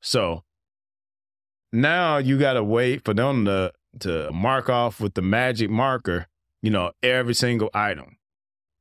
So 0.00 0.42
now 1.72 2.16
you 2.16 2.38
got 2.38 2.54
to 2.54 2.64
wait 2.64 3.04
for 3.04 3.12
them 3.12 3.44
to, 3.44 3.72
to 4.00 4.30
mark 4.32 4.70
off 4.70 5.00
with 5.00 5.14
the 5.14 5.22
magic 5.22 5.68
marker, 5.68 6.28
you 6.66 6.70
know, 6.72 6.90
every 7.00 7.32
single 7.32 7.70
item 7.72 8.16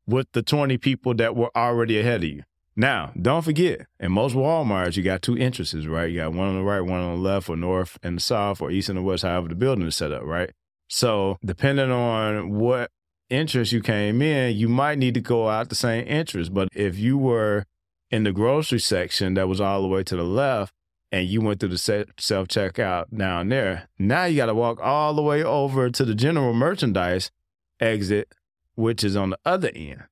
with 0.08 0.26
the 0.32 0.42
20 0.42 0.76
people 0.80 1.14
that 1.14 1.36
were 1.36 1.56
already 1.56 2.00
ahead 2.00 2.24
of 2.24 2.30
you. 2.30 2.42
Now, 2.76 3.12
don't 3.22 3.44
forget, 3.44 3.86
in 4.00 4.12
most 4.12 4.36
Walmarts, 4.36 4.98
you 4.98 5.04
got 5.04 5.22
two 5.22 5.38
entrances, 5.38 5.88
right? 5.88 6.10
You 6.10 6.22
got 6.22 6.34
one 6.34 6.48
on 6.48 6.56
the 6.56 6.64
right, 6.64 6.82
one 6.82 7.00
on 7.00 7.18
the 7.18 7.22
left, 7.22 7.48
or 7.48 7.56
north 7.56 8.00
and 8.02 8.20
south, 8.20 8.60
or 8.60 8.72
east 8.72 8.90
and 8.90 8.98
the 8.98 9.04
west, 9.04 9.22
however 9.22 9.50
the 9.50 9.56
building 9.56 9.86
is 9.86 9.96
set 9.96 10.12
up, 10.12 10.24
right? 10.24 10.50
So, 10.90 11.38
depending 11.46 11.92
on 11.92 12.58
what 12.58 12.90
interest 13.30 13.72
you 13.72 13.82
came 13.82 14.20
in, 14.20 14.56
you 14.56 14.68
might 14.68 14.98
need 14.98 15.14
to 15.14 15.22
go 15.22 15.48
out 15.48 15.70
the 15.70 15.76
same 15.76 16.08
interest. 16.08 16.56
But 16.56 16.70
if 16.74 16.98
you 16.98 17.20
were 17.20 17.66
in 18.10 18.24
the 18.24 18.32
grocery 18.32 18.80
section 18.80 19.36
that 19.36 19.48
was 19.48 19.62
all 19.62 19.84
the 19.84 19.88
way 19.88 20.04
to 20.06 20.16
the 20.16 20.24
left 20.24 20.74
and 21.12 21.28
you 21.28 21.40
went 21.40 21.60
through 21.60 21.70
the 21.70 22.08
self 22.18 22.48
checkout 22.48 23.16
down 23.16 23.50
there, 23.50 23.90
now 24.00 24.26
you 24.26 24.38
got 24.38 24.48
to 24.48 24.56
walk 24.56 24.80
all 24.82 25.14
the 25.14 25.22
way 25.22 25.44
over 25.44 25.92
to 25.92 26.04
the 26.04 26.16
general 26.16 26.52
merchandise 26.52 27.30
exit, 27.80 28.34
which 28.76 29.04
is 29.04 29.16
on 29.16 29.32
the 29.32 29.40
other 29.46 29.72
end. 29.74 30.04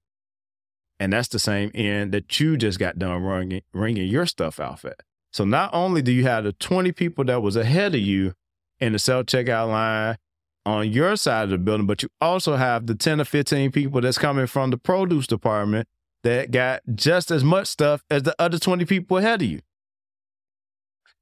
And 0.99 1.11
that's 1.13 1.27
the 1.27 1.39
same 1.39 1.71
end 1.73 2.13
that 2.13 2.39
you 2.39 2.57
just 2.57 2.79
got 2.79 2.99
done 2.99 3.23
ringing, 3.23 3.61
ringing 3.73 4.07
your 4.07 4.25
stuff 4.25 4.59
off 4.59 4.85
at. 4.85 5.01
So 5.31 5.43
not 5.43 5.73
only 5.73 6.01
do 6.01 6.11
you 6.11 6.23
have 6.23 6.43
the 6.43 6.53
20 6.53 6.91
people 6.91 7.25
that 7.25 7.41
was 7.41 7.55
ahead 7.55 7.95
of 7.95 8.01
you 8.01 8.33
in 8.79 8.93
the 8.93 8.99
self 8.99 9.25
checkout 9.25 9.69
line 9.69 10.17
on 10.65 10.89
your 10.89 11.15
side 11.15 11.45
of 11.45 11.49
the 11.49 11.57
building, 11.57 11.87
but 11.87 12.03
you 12.03 12.09
also 12.21 12.55
have 12.55 12.85
the 12.85 12.95
10 12.95 13.19
or 13.19 13.25
15 13.25 13.71
people 13.71 13.99
that's 13.99 14.17
coming 14.17 14.47
from 14.47 14.69
the 14.69 14.77
produce 14.77 15.27
department 15.27 15.87
that 16.23 16.51
got 16.51 16.81
just 16.93 17.31
as 17.31 17.43
much 17.43 17.67
stuff 17.67 18.03
as 18.09 18.23
the 18.23 18.35
other 18.39 18.57
20 18.57 18.85
people 18.85 19.17
ahead 19.17 19.41
of 19.41 19.47
you. 19.49 19.59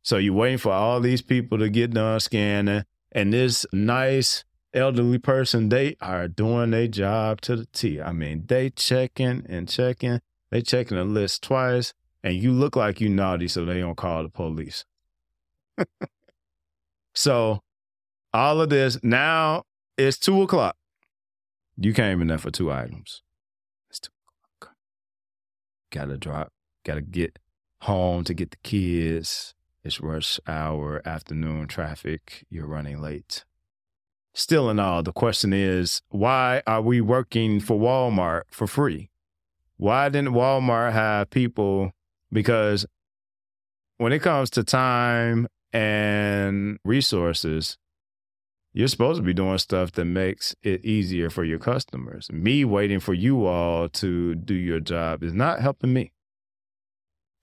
So 0.04 0.18
you're 0.18 0.34
waiting 0.34 0.58
for 0.58 0.72
all 0.72 1.00
these 1.00 1.22
people 1.22 1.58
to 1.60 1.70
get 1.70 1.92
done 1.92 2.20
scanning, 2.20 2.86
and 3.12 3.34
this 3.34 3.66
nice 3.72 4.44
elderly 4.74 5.20
person, 5.20 5.70
they 5.70 5.96
are 6.02 6.28
doing 6.28 6.72
their 6.72 6.88
job 6.88 7.42
to 7.42 7.56
the 7.56 7.66
T. 7.68 8.02
I 8.02 8.12
mean, 8.12 8.46
they 8.48 8.70
checking 8.70 9.46
and 9.48 9.68
checking, 9.68 10.22
they 10.50 10.62
checking 10.62 10.98
the 10.98 11.04
list 11.04 11.44
twice, 11.44 11.94
and 12.24 12.36
you 12.36 12.52
look 12.52 12.76
like 12.76 13.02
you 13.02 13.10
naughty, 13.10 13.48
so 13.48 13.66
they 13.66 13.80
don't 13.80 13.96
call 13.96 14.24
the 14.24 14.30
police. 14.30 14.86
so 17.14 17.62
all 18.34 18.62
of 18.62 18.70
this. 18.70 18.98
Now 19.04 19.64
it's 19.98 20.18
two 20.18 20.42
o'clock. 20.42 20.76
You 21.78 21.94
came 21.94 22.22
in 22.22 22.28
there 22.28 22.38
for 22.38 22.52
two 22.52 22.72
items. 22.72 23.22
It's 23.90 24.00
two 24.00 24.12
o'clock. 24.60 24.76
Gotta 25.92 26.18
drop. 26.18 26.52
Gotta 26.84 27.02
get 27.02 27.40
home 27.82 28.24
to 28.26 28.34
get 28.34 28.52
the 28.52 28.58
kids. 28.64 29.54
It's 29.84 30.00
rush 30.00 30.40
hour, 30.48 31.02
afternoon 31.06 31.68
traffic. 31.68 32.46
You're 32.50 32.68
running 32.68 33.02
late. 33.02 33.46
Still 34.34 34.70
in 34.70 34.80
all, 34.80 35.04
the 35.04 35.12
question 35.12 35.52
is 35.52 36.02
why 36.10 36.64
are 36.66 36.82
we 36.82 37.02
working 37.02 37.60
for 37.60 37.78
Walmart 37.78 38.44
for 38.50 38.66
free? 38.66 39.10
Why 39.78 40.10
didn't 40.10 40.34
Walmart 40.34 40.94
have 40.94 41.30
people? 41.30 41.92
Because 42.32 42.86
when 43.98 44.14
it 44.14 44.22
comes 44.22 44.50
to 44.52 44.64
time 44.64 45.48
and 45.74 46.80
resources, 46.86 47.78
you're 48.74 48.88
supposed 48.88 49.18
to 49.18 49.24
be 49.24 49.34
doing 49.34 49.58
stuff 49.58 49.92
that 49.94 50.06
makes 50.06 50.56
it 50.64 50.86
easier 50.86 51.30
for 51.30 51.44
your 51.44 51.60
customers. 51.60 52.32
Me 52.32 52.64
waiting 52.64 53.02
for 53.02 53.14
you 53.14 53.46
all 53.46 53.90
to 53.90 54.36
do 54.36 54.54
your 54.54 54.80
job 54.80 55.24
is 55.24 55.34
not 55.34 55.60
helping 55.60 55.92
me. 55.92 56.14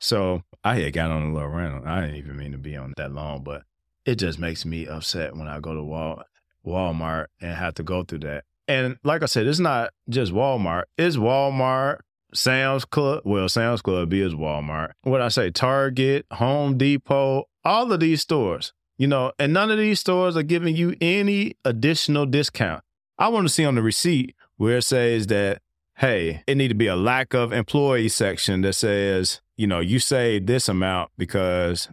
So 0.00 0.42
I 0.64 0.76
had 0.76 0.94
got 0.94 1.10
on 1.10 1.22
a 1.22 1.34
little 1.34 1.50
rant. 1.50 1.86
I 1.86 2.02
didn't 2.02 2.16
even 2.16 2.36
mean 2.36 2.52
to 2.52 2.58
be 2.58 2.76
on 2.76 2.94
that 2.96 3.12
long, 3.12 3.42
but 3.44 3.64
it 4.06 4.14
just 4.14 4.38
makes 4.38 4.64
me 4.64 4.86
upset 4.86 5.36
when 5.36 5.48
I 5.48 5.60
go 5.60 5.74
to 5.74 5.82
Wal- 5.82 6.24
Walmart 6.66 7.26
and 7.40 7.54
have 7.54 7.74
to 7.74 7.82
go 7.82 8.02
through 8.04 8.20
that. 8.20 8.44
And 8.66 8.98
like 9.02 9.22
I 9.22 9.26
said, 9.26 9.46
it's 9.46 9.58
not 9.58 9.90
just 10.08 10.32
Walmart. 10.32 10.84
It's 10.96 11.16
Walmart, 11.16 11.98
Sam's 12.34 12.84
Club. 12.84 13.22
Well, 13.24 13.48
Sam's 13.48 13.82
Club 13.82 14.12
is 14.12 14.34
Walmart. 14.34 14.92
What 15.02 15.22
I 15.22 15.28
say, 15.28 15.50
Target, 15.50 16.26
Home 16.32 16.76
Depot, 16.76 17.44
all 17.64 17.92
of 17.92 18.00
these 18.00 18.20
stores 18.20 18.72
you 18.98 19.06
know, 19.06 19.32
and 19.38 19.52
none 19.52 19.70
of 19.70 19.78
these 19.78 20.00
stores 20.00 20.36
are 20.36 20.42
giving 20.42 20.76
you 20.76 20.96
any 21.00 21.54
additional 21.64 22.26
discount. 22.26 22.82
I 23.16 23.28
want 23.28 23.46
to 23.46 23.52
see 23.52 23.64
on 23.64 23.76
the 23.76 23.82
receipt 23.82 24.34
where 24.56 24.78
it 24.78 24.82
says 24.82 25.28
that, 25.28 25.62
hey, 25.96 26.42
it 26.46 26.56
need 26.56 26.68
to 26.68 26.74
be 26.74 26.88
a 26.88 26.96
lack 26.96 27.32
of 27.32 27.52
employee 27.52 28.08
section 28.08 28.62
that 28.62 28.74
says, 28.74 29.40
you 29.56 29.66
know, 29.66 29.78
you 29.78 30.00
saved 30.00 30.48
this 30.48 30.68
amount 30.68 31.12
because 31.16 31.88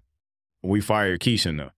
we 0.63 0.81
fired 0.81 1.21
Keisha. 1.21 1.71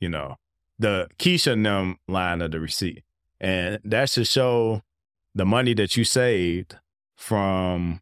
You 0.00 0.08
know, 0.08 0.36
the 0.78 1.08
Keisha 1.18 1.52
and 1.52 1.66
them 1.66 1.96
line 2.08 2.42
of 2.42 2.50
the 2.50 2.60
receipt. 2.60 3.02
And 3.40 3.78
that 3.84 4.10
should 4.10 4.26
show 4.26 4.82
the 5.34 5.44
money 5.44 5.74
that 5.74 5.96
you 5.96 6.04
saved 6.04 6.76
from 7.16 8.00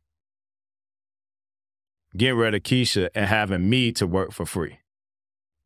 getting 2.16 2.36
rid 2.36 2.54
of 2.54 2.62
Keisha 2.62 3.08
and 3.14 3.26
having 3.26 3.68
me 3.68 3.92
to 3.92 4.06
work 4.06 4.32
for 4.32 4.46
free 4.46 4.78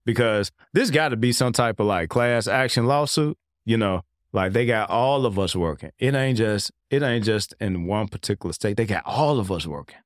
because 0.07 0.51
this 0.73 0.91
got 0.91 1.11
to 1.11 1.17
be 1.17 1.33
some 1.33 1.53
type 1.53 1.81
of 1.81 1.87
like 1.87 2.09
class 2.09 2.47
action 2.47 2.87
lawsuit, 2.87 3.37
you 3.67 3.77
know, 3.77 4.03
Like 4.33 4.53
they 4.53 4.67
got 4.67 4.91
all 4.91 5.27
of 5.27 5.39
us 5.39 5.57
working. 5.57 5.91
It 5.99 6.15
ain't 6.15 6.39
just 6.39 6.71
it 6.91 7.03
ain't 7.03 7.25
just 7.25 7.55
in 7.61 7.87
one 7.87 8.09
particular 8.09 8.53
state. 8.53 8.77
They 8.77 8.87
got 8.87 9.03
all 9.07 9.39
of 9.39 9.51
us 9.51 9.67
working. 9.67 9.99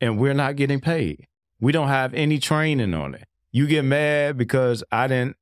And 0.00 0.18
we're 0.18 0.34
not 0.34 0.56
getting 0.56 0.80
paid. 0.80 1.26
We 1.60 1.72
don't 1.72 1.88
have 1.88 2.14
any 2.14 2.38
training 2.38 2.94
on 2.94 3.14
it. 3.14 3.24
You 3.52 3.66
get 3.66 3.84
mad 3.84 4.36
because 4.36 4.82
I 4.90 5.06
didn't 5.08 5.36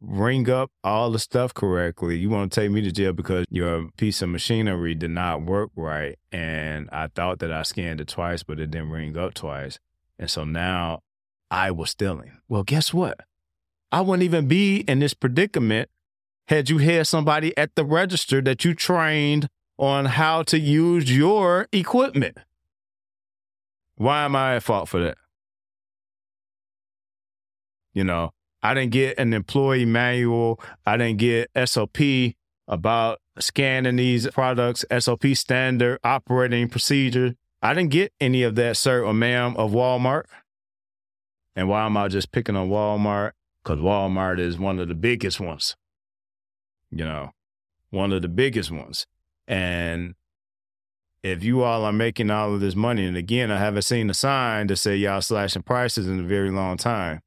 ring 0.00 0.48
up 0.48 0.70
all 0.82 1.10
the 1.10 1.18
stuff 1.18 1.52
correctly. 1.52 2.18
You 2.18 2.30
want 2.30 2.52
to 2.52 2.60
take 2.60 2.70
me 2.70 2.80
to 2.82 2.90
jail 2.90 3.12
because 3.12 3.44
your 3.50 3.90
piece 3.96 4.22
of 4.22 4.30
machinery 4.30 4.94
did 4.94 5.10
not 5.10 5.42
work 5.42 5.70
right. 5.76 6.18
And 6.32 6.88
I 6.90 7.08
thought 7.08 7.38
that 7.40 7.52
I 7.52 7.62
scanned 7.62 8.00
it 8.00 8.08
twice, 8.08 8.42
but 8.42 8.58
it 8.58 8.70
didn't 8.70 8.90
ring 8.90 9.16
up 9.16 9.34
twice. 9.34 9.78
And 10.18 10.30
so 10.30 10.44
now 10.44 11.00
I 11.50 11.70
was 11.70 11.90
stealing. 11.90 12.38
Well, 12.48 12.62
guess 12.62 12.94
what? 12.94 13.20
I 13.92 14.00
wouldn't 14.00 14.22
even 14.22 14.46
be 14.46 14.78
in 14.80 15.00
this 15.00 15.14
predicament 15.14 15.90
had 16.48 16.70
you 16.70 16.78
had 16.78 17.06
somebody 17.06 17.56
at 17.56 17.74
the 17.74 17.84
register 17.84 18.40
that 18.40 18.64
you 18.64 18.74
trained 18.74 19.48
on 19.78 20.04
how 20.06 20.42
to 20.44 20.58
use 20.58 21.14
your 21.14 21.68
equipment. 21.72 22.38
Why 23.96 24.24
am 24.24 24.34
I 24.34 24.56
at 24.56 24.62
fault 24.62 24.88
for 24.88 25.00
that? 25.02 25.18
You 27.92 28.04
know, 28.04 28.30
I 28.62 28.74
didn't 28.74 28.92
get 28.92 29.18
an 29.18 29.32
employee 29.32 29.86
manual. 29.86 30.60
I 30.86 30.96
didn't 30.96 31.18
get 31.18 31.50
SOP 31.64 31.98
about 32.68 33.18
scanning 33.38 33.96
these 33.96 34.28
products, 34.28 34.84
SOP 34.98 35.26
standard 35.34 35.98
operating 36.04 36.68
procedure. 36.68 37.34
I 37.62 37.74
didn't 37.74 37.90
get 37.90 38.12
any 38.20 38.42
of 38.42 38.54
that, 38.56 38.76
sir 38.76 39.04
or 39.04 39.12
ma'am, 39.12 39.56
of 39.56 39.72
Walmart. 39.72 40.24
And 41.56 41.68
why 41.68 41.84
am 41.84 41.96
I 41.96 42.08
just 42.08 42.32
picking 42.32 42.56
on 42.56 42.68
Walmart? 42.68 43.32
Because 43.62 43.80
Walmart 43.80 44.38
is 44.38 44.58
one 44.58 44.78
of 44.78 44.88
the 44.88 44.94
biggest 44.94 45.40
ones. 45.40 45.76
You 46.90 47.04
know, 47.04 47.32
one 47.90 48.12
of 48.12 48.22
the 48.22 48.28
biggest 48.28 48.70
ones. 48.70 49.06
And 49.46 50.14
if 51.22 51.44
you 51.44 51.62
all 51.62 51.84
are 51.84 51.92
making 51.92 52.30
all 52.30 52.54
of 52.54 52.60
this 52.60 52.74
money, 52.74 53.04
and 53.04 53.16
again, 53.16 53.50
I 53.50 53.58
haven't 53.58 53.82
seen 53.82 54.08
a 54.08 54.14
sign 54.14 54.68
to 54.68 54.76
say 54.76 54.96
y'all 54.96 55.20
slashing 55.20 55.62
prices 55.62 56.08
in 56.08 56.20
a 56.20 56.24
very 56.24 56.50
long 56.50 56.76
time. 56.76 57.20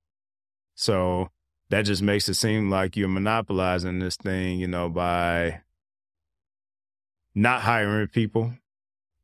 So 0.76 1.30
that 1.70 1.84
just 1.84 2.02
makes 2.02 2.28
it 2.30 2.36
seem 2.36 2.70
like 2.70 2.96
you're 2.96 3.08
monopolizing 3.08 4.00
this 4.00 4.16
thing, 4.16 4.60
you 4.60 4.68
know, 4.68 4.90
by 4.90 5.62
not 7.36 7.62
hiring 7.62 8.08
people. 8.08 8.54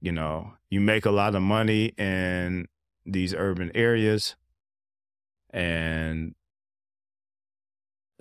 You 0.01 0.13
know, 0.13 0.53
you 0.69 0.79
make 0.79 1.05
a 1.05 1.11
lot 1.11 1.35
of 1.35 1.41
money 1.41 1.87
in 1.97 2.67
these 3.05 3.33
urban 3.33 3.71
areas 3.75 4.35
and 5.51 6.35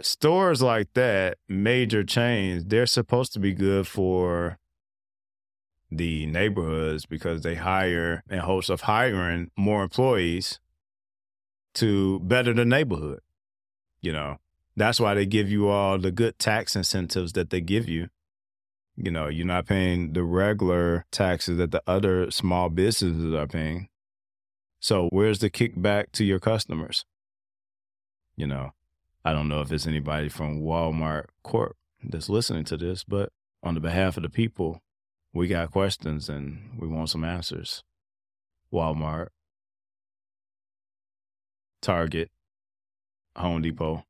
stores 0.01 0.63
like 0.63 0.93
that, 0.95 1.39
major 1.49 2.05
chains, 2.05 2.65
they're 2.67 2.87
supposed 2.87 3.33
to 3.35 3.39
be 3.39 3.53
good 3.53 3.87
for 3.87 4.59
the 5.91 6.27
neighborhoods 6.27 7.07
because 7.07 7.43
they 7.43 7.55
hire 7.55 8.23
in 8.29 8.39
hopes 8.41 8.69
of 8.69 8.83
hiring 8.83 9.51
more 9.57 9.83
employees 9.83 10.61
to 11.79 12.21
better 12.21 12.53
the 12.53 12.65
neighborhood. 12.65 13.21
You 14.01 14.13
know, 14.13 14.39
that's 14.77 15.01
why 15.01 15.15
they 15.15 15.27
give 15.27 15.51
you 15.51 15.69
all 15.69 15.99
the 15.99 16.11
good 16.11 16.39
tax 16.39 16.77
incentives 16.77 17.33
that 17.33 17.51
they 17.51 17.61
give 17.61 17.89
you. 17.89 18.09
You 18.97 19.11
know, 19.11 19.29
you're 19.29 19.47
not 19.47 19.67
paying 19.67 20.13
the 20.13 20.25
regular 20.25 21.07
taxes 21.11 21.59
that 21.59 21.71
the 21.71 21.83
other 21.87 22.31
small 22.31 22.69
businesses 22.69 23.33
are 23.33 23.47
paying. 23.47 23.89
So, 24.81 25.09
where's 25.11 25.39
the 25.39 25.51
kickback 25.51 26.13
to 26.13 26.25
your 26.25 26.41
customers? 26.41 27.05
You 28.37 28.47
know, 28.47 28.73
I 29.25 29.33
don't 29.33 29.49
know 29.49 29.61
if 29.61 29.73
it's 29.73 29.87
anybody 29.87 30.29
from 30.29 30.63
Walmart 30.63 31.27
Corp 31.43 31.77
that's 32.03 32.29
listening 32.29 32.65
to 32.65 32.77
this, 32.77 33.05
but 33.05 33.33
on 33.63 33.75
the 33.75 33.81
behalf 33.81 34.17
of 34.17 34.23
the 34.23 34.29
people, 34.29 34.81
we 35.33 35.49
got 35.49 35.73
questions 35.73 36.29
and 36.29 36.71
we 36.79 36.89
want 36.89 37.11
some 37.11 37.25
answers. 37.25 37.83
Walmart, 38.73 39.29
Target, 41.81 42.31
Home 43.37 43.63
Depot, 43.63 44.05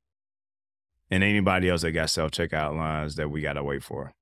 and 1.11 1.23
anybody 1.23 1.69
else 1.69 1.83
that 1.83 1.93
got 1.93 2.11
self 2.11 2.31
checkout 2.31 2.77
lines 2.77 3.17
that 3.17 3.31
we 3.31 3.41
got 3.41 3.55
to 3.55 3.65
wait 3.65 3.83
for. 3.83 4.13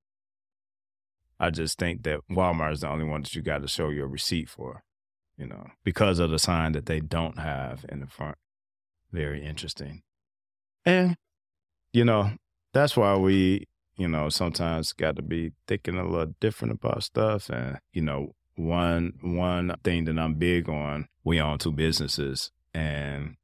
I 1.39 1.51
just 1.51 1.79
think 1.79 2.03
that 2.05 2.21
Walmart 2.31 2.73
is 2.73 2.81
the 2.81 2.89
only 2.89 3.05
one 3.05 3.23
that 3.23 3.35
you 3.35 3.43
got 3.43 3.63
to 3.63 3.69
show 3.69 3.91
your 3.91 4.09
receipt 4.09 4.49
for, 4.49 4.83
you 5.37 5.47
know, 5.47 5.69
because 5.85 6.19
of 6.19 6.31
the 6.31 6.39
sign 6.39 6.73
that 6.73 6.87
they 6.87 7.01
don't 7.01 7.39
have 7.39 7.85
in 7.89 8.01
the 8.01 8.07
front. 8.07 8.39
Very 9.13 9.45
interesting. 9.45 10.03
And, 10.85 11.17
you 11.93 12.05
know, 12.05 12.33
that's 12.73 12.97
why 12.97 13.17
we, 13.17 13.67
you 13.97 14.09
know, 14.09 14.29
sometimes 14.29 14.93
got 14.93 15.17
to 15.17 15.23
be 15.23 15.53
thinking 15.67 15.99
a 15.99 16.09
little 16.09 16.35
different 16.41 16.75
about 16.75 17.03
stuff. 17.03 17.51
And, 17.51 17.81
you 17.93 18.03
know, 18.03 18.35
one 18.55 19.13
one 19.21 19.75
thing 19.85 20.05
that 20.05 20.19
I'm 20.19 20.35
big 20.35 20.69
on, 20.69 21.09
we 21.23 21.41
own 21.41 21.59
two 21.59 21.73
businesses 21.73 22.51
and 22.77 23.37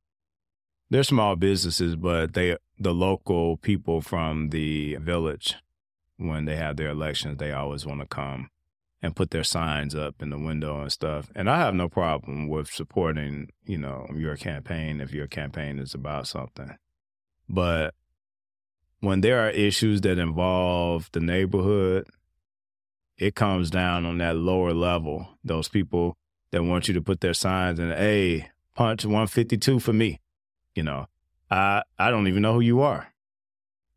they're 0.90 1.02
small 1.02 1.36
businesses, 1.36 1.96
but 1.96 2.34
they 2.34 2.56
the 2.78 2.92
local 2.92 3.56
people 3.56 4.02
from 4.02 4.50
the 4.50 4.96
village 4.96 5.56
when 6.18 6.44
they 6.44 6.56
have 6.56 6.76
their 6.76 6.90
elections, 6.90 7.38
they 7.38 7.52
always 7.52 7.86
want 7.86 8.00
to 8.00 8.06
come 8.06 8.50
and 9.00 9.16
put 9.16 9.30
their 9.30 9.42
signs 9.42 9.94
up 9.94 10.20
in 10.20 10.30
the 10.30 10.38
window 10.38 10.82
and 10.82 10.92
stuff. 10.92 11.30
And 11.34 11.48
I 11.48 11.58
have 11.58 11.74
no 11.74 11.88
problem 11.88 12.48
with 12.48 12.68
supporting, 12.68 13.48
you 13.64 13.78
know, 13.78 14.06
your 14.14 14.36
campaign 14.36 15.00
if 15.00 15.12
your 15.12 15.26
campaign 15.26 15.78
is 15.78 15.94
about 15.94 16.26
something. 16.26 16.76
But 17.48 17.94
when 19.00 19.22
there 19.22 19.40
are 19.40 19.50
issues 19.50 20.02
that 20.02 20.18
involve 20.18 21.08
the 21.12 21.20
neighborhood, 21.20 22.06
it 23.16 23.34
comes 23.34 23.70
down 23.70 24.04
on 24.04 24.18
that 24.18 24.36
lower 24.36 24.74
level. 24.74 25.26
Those 25.42 25.68
people 25.68 26.16
that 26.50 26.64
want 26.64 26.86
you 26.86 26.94
to 26.94 27.02
put 27.02 27.20
their 27.20 27.34
signs 27.34 27.80
in, 27.80 27.90
hey, 27.90 28.50
punch 28.74 29.04
152 29.04 29.78
for 29.78 29.92
me 29.92 30.20
you 30.74 30.82
know, 30.82 31.06
I 31.50 31.82
I 31.98 32.10
don't 32.10 32.28
even 32.28 32.42
know 32.42 32.54
who 32.54 32.60
you 32.60 32.80
are, 32.80 33.12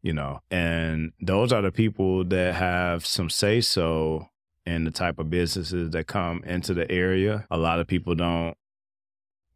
you 0.02 0.14
know, 0.14 0.42
and 0.52 1.14
those 1.22 1.52
are 1.52 1.62
the 1.62 1.72
people 1.72 2.24
that 2.26 2.56
have 2.56 3.06
some 3.06 3.30
say 3.30 3.62
so 3.62 4.30
in 4.66 4.84
the 4.84 4.92
type 4.92 5.20
of 5.20 5.30
businesses 5.30 5.92
that 5.92 6.08
come 6.08 6.44
into 6.44 6.74
the 6.74 6.90
area. 6.92 7.46
A 7.52 7.58
lot 7.58 7.80
of 7.80 7.88
people 7.88 8.16
don't 8.16 8.56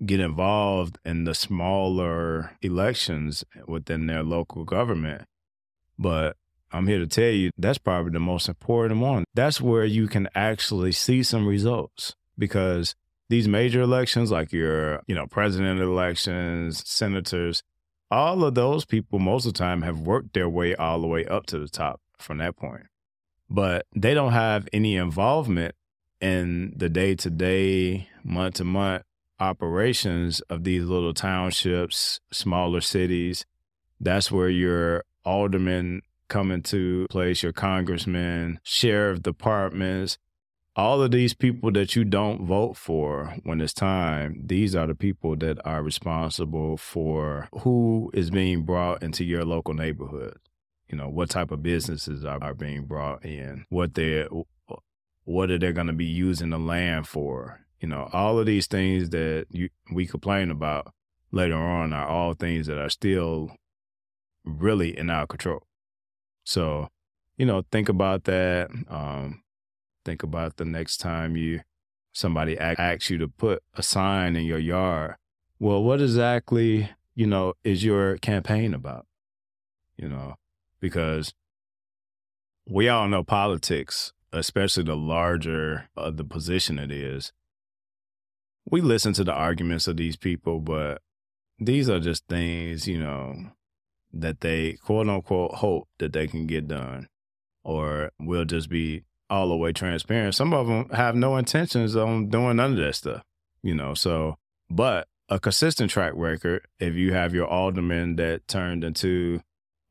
get 0.05 0.19
involved 0.19 0.97
in 1.03 1.25
the 1.25 1.35
smaller 1.35 2.51
elections 2.61 3.43
within 3.67 4.05
their 4.05 4.23
local 4.23 4.63
government. 4.63 5.23
But 5.97 6.37
I'm 6.71 6.87
here 6.87 6.99
to 6.99 7.07
tell 7.07 7.31
you 7.31 7.51
that's 7.57 7.79
probably 7.79 8.11
the 8.11 8.19
most 8.19 8.47
important 8.47 9.01
one. 9.01 9.25
That's 9.33 9.59
where 9.59 9.83
you 9.83 10.07
can 10.07 10.29
actually 10.35 10.93
see 10.93 11.23
some 11.23 11.47
results 11.47 12.15
because 12.37 12.95
these 13.29 13.47
major 13.47 13.81
elections, 13.81 14.31
like 14.31 14.51
your, 14.51 15.01
you 15.07 15.15
know, 15.15 15.27
president 15.27 15.79
elections, 15.79 16.87
senators, 16.87 17.63
all 18.11 18.43
of 18.43 18.55
those 18.55 18.85
people 18.85 19.19
most 19.19 19.45
of 19.45 19.53
the 19.53 19.59
time 19.59 19.83
have 19.83 19.99
worked 19.99 20.33
their 20.33 20.49
way 20.49 20.75
all 20.75 20.99
the 20.99 21.07
way 21.07 21.25
up 21.25 21.45
to 21.47 21.59
the 21.59 21.69
top 21.69 22.01
from 22.17 22.39
that 22.39 22.57
point. 22.57 22.87
But 23.49 23.85
they 23.95 24.13
don't 24.13 24.33
have 24.33 24.67
any 24.73 24.95
involvement 24.95 25.75
in 26.19 26.73
the 26.75 26.89
day 26.89 27.15
to 27.15 27.29
day, 27.29 28.09
month 28.23 28.55
to 28.55 28.63
month 28.63 29.03
operations 29.39 30.41
of 30.41 30.63
these 30.63 30.83
little 30.83 31.13
townships, 31.13 32.19
smaller 32.31 32.81
cities. 32.81 33.45
That's 33.99 34.31
where 34.31 34.49
your 34.49 35.05
aldermen 35.23 36.01
come 36.27 36.51
into 36.51 37.07
place, 37.09 37.41
your 37.41 37.53
congressmen, 37.53 38.59
sheriff 38.63 39.21
departments, 39.21 40.17
all 40.75 41.01
of 41.01 41.11
these 41.11 41.33
people 41.33 41.71
that 41.71 41.95
you 41.95 42.03
don't 42.03 42.45
vote 42.45 42.77
for 42.77 43.35
when 43.43 43.59
it's 43.59 43.73
time, 43.73 44.41
these 44.45 44.75
are 44.75 44.87
the 44.87 44.95
people 44.95 45.35
that 45.37 45.57
are 45.65 45.83
responsible 45.83 46.77
for 46.77 47.49
who 47.61 48.11
is 48.13 48.29
being 48.29 48.63
brought 48.63 49.03
into 49.03 49.23
your 49.23 49.43
local 49.43 49.73
neighborhood. 49.73 50.37
You 50.87 50.97
know, 50.97 51.09
what 51.09 51.29
type 51.29 51.51
of 51.51 51.61
businesses 51.61 52.25
are, 52.25 52.41
are 52.41 52.53
being 52.53 52.85
brought 52.85 53.25
in, 53.25 53.65
what 53.69 53.93
they're 53.93 54.27
what 55.25 55.51
are 55.51 55.59
they 55.59 55.71
going 55.71 55.87
to 55.87 55.93
be 55.93 56.05
using 56.05 56.49
the 56.49 56.57
land 56.57 57.07
for? 57.07 57.59
You 57.79 57.87
know, 57.87 58.09
all 58.13 58.39
of 58.39 58.47
these 58.47 58.65
things 58.65 59.11
that 59.11 59.45
you, 59.51 59.69
we 59.93 60.07
complain 60.07 60.49
about 60.49 60.91
later 61.31 61.55
on 61.55 61.93
are 61.93 62.07
all 62.07 62.33
things 62.33 62.65
that 62.65 62.79
are 62.79 62.89
still 62.89 63.51
really 64.43 64.97
in 64.97 65.11
our 65.11 65.27
control. 65.27 65.67
So, 66.43 66.89
you 67.37 67.45
know, 67.45 67.63
think 67.71 67.89
about 67.89 68.23
that. 68.23 68.69
Um, 68.87 69.43
think 70.09 70.23
about 70.23 70.57
the 70.57 70.65
next 70.65 70.97
time 70.97 71.37
you 71.37 71.61
somebody 72.11 72.57
asks 72.57 73.11
you 73.11 73.17
to 73.19 73.27
put 73.27 73.61
a 73.75 73.83
sign 73.83 74.35
in 74.35 74.43
your 74.43 74.57
yard. 74.57 75.15
Well, 75.59 75.83
what 75.83 76.01
exactly, 76.01 76.89
you 77.13 77.27
know, 77.27 77.53
is 77.63 77.83
your 77.83 78.17
campaign 78.17 78.73
about? 78.73 79.05
You 79.97 80.09
know, 80.09 80.35
because 80.79 81.35
we 82.67 82.89
all 82.89 83.07
know 83.07 83.23
politics, 83.23 84.11
especially 84.33 84.83
the 84.83 84.95
larger 84.95 85.89
uh, 85.95 86.09
the 86.09 86.23
position 86.23 86.79
it 86.79 86.91
is. 86.91 87.31
We 88.65 88.81
listen 88.81 89.13
to 89.13 89.23
the 89.23 89.33
arguments 89.33 89.87
of 89.87 89.97
these 89.97 90.17
people, 90.17 90.59
but 90.59 91.01
these 91.59 91.87
are 91.87 91.99
just 91.99 92.27
things, 92.27 92.87
you 92.87 92.99
know, 92.99 93.51
that 94.11 94.41
they 94.41 94.73
quote 94.73 95.07
unquote 95.07 95.55
hope 95.55 95.87
that 95.99 96.13
they 96.13 96.27
can 96.27 96.47
get 96.47 96.67
done. 96.67 97.07
or 97.63 98.11
we'll 98.19 98.45
just 98.45 98.69
be 98.69 99.03
all 99.29 99.49
the 99.49 99.55
way 99.55 99.71
transparent. 99.71 100.35
Some 100.35 100.53
of 100.53 100.67
them 100.67 100.89
have 100.89 101.15
no 101.15 101.37
intentions 101.37 101.95
on 101.95 102.29
doing 102.29 102.57
none 102.57 102.71
of 102.71 102.77
that 102.77 102.95
stuff, 102.95 103.23
you 103.61 103.75
know. 103.75 103.93
So, 103.93 104.37
but 104.69 105.07
a 105.29 105.39
consistent 105.39 105.91
track 105.91 106.13
record, 106.15 106.67
if 106.79 106.95
you 106.95 107.13
have 107.13 107.33
your 107.33 107.47
alderman 107.47 108.15
that 108.15 108.47
turned 108.47 108.83
into, 108.83 109.41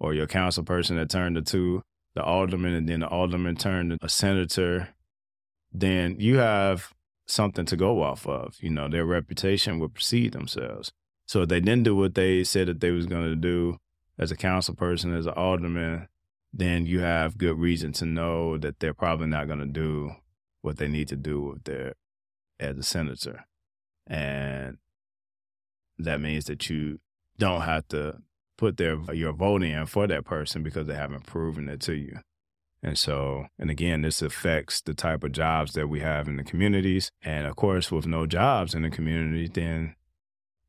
or 0.00 0.14
your 0.14 0.26
council 0.26 0.64
person 0.64 0.96
that 0.96 1.10
turned 1.10 1.36
into 1.36 1.82
the 2.14 2.22
alderman, 2.22 2.74
and 2.74 2.88
then 2.88 3.00
the 3.00 3.08
alderman 3.08 3.56
turned 3.56 3.96
a 4.02 4.08
senator, 4.08 4.88
then 5.72 6.16
you 6.18 6.38
have 6.38 6.92
something 7.26 7.66
to 7.66 7.76
go 7.76 8.02
off 8.02 8.26
of. 8.26 8.56
You 8.60 8.70
know, 8.70 8.88
their 8.88 9.04
reputation 9.04 9.78
will 9.78 9.88
precede 9.88 10.32
themselves. 10.32 10.90
So 11.26 11.42
if 11.42 11.48
they 11.48 11.60
didn't 11.60 11.84
do 11.84 11.94
what 11.94 12.14
they 12.14 12.42
said 12.42 12.68
that 12.68 12.80
they 12.80 12.90
was 12.90 13.06
going 13.06 13.24
to 13.24 13.36
do 13.36 13.76
as 14.18 14.32
a 14.32 14.36
council 14.36 14.74
person, 14.74 15.14
as 15.14 15.26
an 15.26 15.34
alderman, 15.34 16.08
then 16.52 16.86
you 16.86 17.00
have 17.00 17.38
good 17.38 17.58
reason 17.58 17.92
to 17.92 18.06
know 18.06 18.58
that 18.58 18.80
they're 18.80 18.94
probably 18.94 19.26
not 19.26 19.46
going 19.46 19.58
to 19.60 19.66
do 19.66 20.12
what 20.62 20.78
they 20.78 20.88
need 20.88 21.08
to 21.08 21.16
do 21.16 21.40
with 21.40 21.64
their 21.64 21.94
as 22.58 22.76
a 22.76 22.82
senator. 22.82 23.44
And 24.06 24.78
that 25.98 26.20
means 26.20 26.46
that 26.46 26.68
you 26.70 27.00
don't 27.38 27.62
have 27.62 27.86
to 27.88 28.18
put 28.56 28.76
their 28.76 28.98
your 29.14 29.32
vote 29.32 29.62
in 29.62 29.86
for 29.86 30.06
that 30.06 30.24
person 30.24 30.62
because 30.62 30.86
they 30.86 30.94
haven't 30.94 31.26
proven 31.26 31.68
it 31.68 31.80
to 31.82 31.94
you. 31.94 32.18
And 32.82 32.98
so, 32.98 33.46
and 33.58 33.70
again, 33.70 34.02
this 34.02 34.22
affects 34.22 34.80
the 34.80 34.94
type 34.94 35.24
of 35.24 35.32
jobs 35.32 35.72
that 35.72 35.88
we 35.88 36.00
have 36.00 36.28
in 36.28 36.36
the 36.36 36.44
communities. 36.44 37.10
And 37.22 37.46
of 37.46 37.56
course, 37.56 37.90
with 37.90 38.06
no 38.06 38.24
jobs 38.26 38.74
in 38.74 38.82
the 38.82 38.90
community, 38.90 39.48
then 39.48 39.96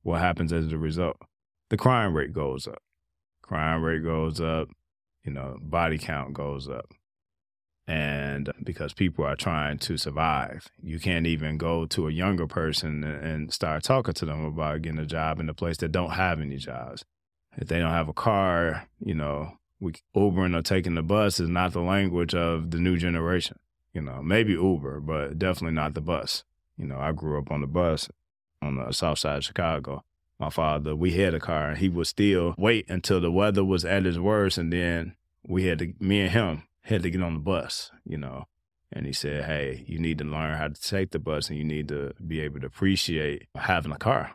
what 0.01 0.19
happens 0.19 0.51
as 0.51 0.71
a 0.71 0.77
result? 0.77 1.17
The 1.69 1.77
crime 1.77 2.15
rate 2.15 2.33
goes 2.33 2.67
up. 2.67 2.81
Crime 3.43 3.83
rate 3.83 4.03
goes 4.03 4.41
up, 4.41 4.69
you 5.23 5.31
know, 5.31 5.57
body 5.61 5.97
count 5.97 6.33
goes 6.33 6.67
up. 6.67 6.93
And 7.87 8.53
because 8.63 8.93
people 8.93 9.25
are 9.25 9.35
trying 9.35 9.79
to 9.79 9.97
survive, 9.97 10.67
you 10.81 10.99
can't 10.99 11.25
even 11.25 11.57
go 11.57 11.87
to 11.87 12.07
a 12.07 12.11
younger 12.11 12.45
person 12.45 13.03
and 13.03 13.51
start 13.51 13.81
talking 13.81 14.13
to 14.13 14.25
them 14.25 14.45
about 14.45 14.83
getting 14.83 14.99
a 14.99 15.07
job 15.07 15.39
in 15.39 15.49
a 15.49 15.55
place 15.55 15.77
that 15.77 15.91
don't 15.91 16.11
have 16.11 16.39
any 16.39 16.57
jobs. 16.57 17.03
If 17.57 17.67
they 17.67 17.79
don't 17.79 17.89
have 17.89 18.07
a 18.07 18.13
car, 18.13 18.87
you 18.99 19.15
know, 19.15 19.53
we 19.79 19.93
Ubering 20.15 20.55
or 20.55 20.61
taking 20.61 20.95
the 20.95 21.01
bus 21.01 21.39
is 21.39 21.49
not 21.49 21.73
the 21.73 21.81
language 21.81 22.35
of 22.35 22.69
the 22.69 22.77
new 22.77 22.95
generation. 22.95 23.57
You 23.93 24.01
know, 24.01 24.21
maybe 24.21 24.53
Uber, 24.53 24.99
but 24.99 25.39
definitely 25.39 25.73
not 25.73 25.95
the 25.95 26.01
bus. 26.01 26.43
You 26.77 26.85
know, 26.85 26.99
I 26.99 27.11
grew 27.11 27.39
up 27.39 27.51
on 27.51 27.61
the 27.61 27.67
bus 27.67 28.07
on 28.61 28.75
the 28.75 28.91
south 28.91 29.17
side 29.17 29.37
of 29.37 29.45
Chicago. 29.45 30.03
My 30.39 30.49
father, 30.49 30.95
we 30.95 31.11
had 31.11 31.33
a 31.33 31.39
car, 31.39 31.69
and 31.69 31.77
he 31.77 31.89
would 31.89 32.07
still 32.07 32.55
wait 32.57 32.89
until 32.89 33.19
the 33.19 33.31
weather 33.31 33.63
was 33.63 33.83
at 33.83 34.05
its 34.05 34.17
worst, 34.17 34.57
and 34.57 34.71
then 34.71 35.15
we 35.45 35.65
had 35.65 35.79
to, 35.79 35.93
me 35.99 36.21
and 36.21 36.31
him 36.31 36.63
had 36.83 37.03
to 37.03 37.09
get 37.09 37.21
on 37.21 37.33
the 37.33 37.39
bus, 37.39 37.91
you 38.05 38.17
know. 38.17 38.45
And 38.91 39.05
he 39.05 39.13
said, 39.13 39.45
"Hey, 39.45 39.83
you 39.87 39.99
need 39.99 40.17
to 40.19 40.23
learn 40.23 40.57
how 40.57 40.69
to 40.69 40.81
take 40.81 41.11
the 41.11 41.19
bus, 41.19 41.49
and 41.49 41.57
you 41.57 41.63
need 41.63 41.89
to 41.89 42.13
be 42.25 42.39
able 42.39 42.61
to 42.61 42.67
appreciate 42.67 43.47
having 43.55 43.91
a 43.91 43.97
car." 43.97 44.31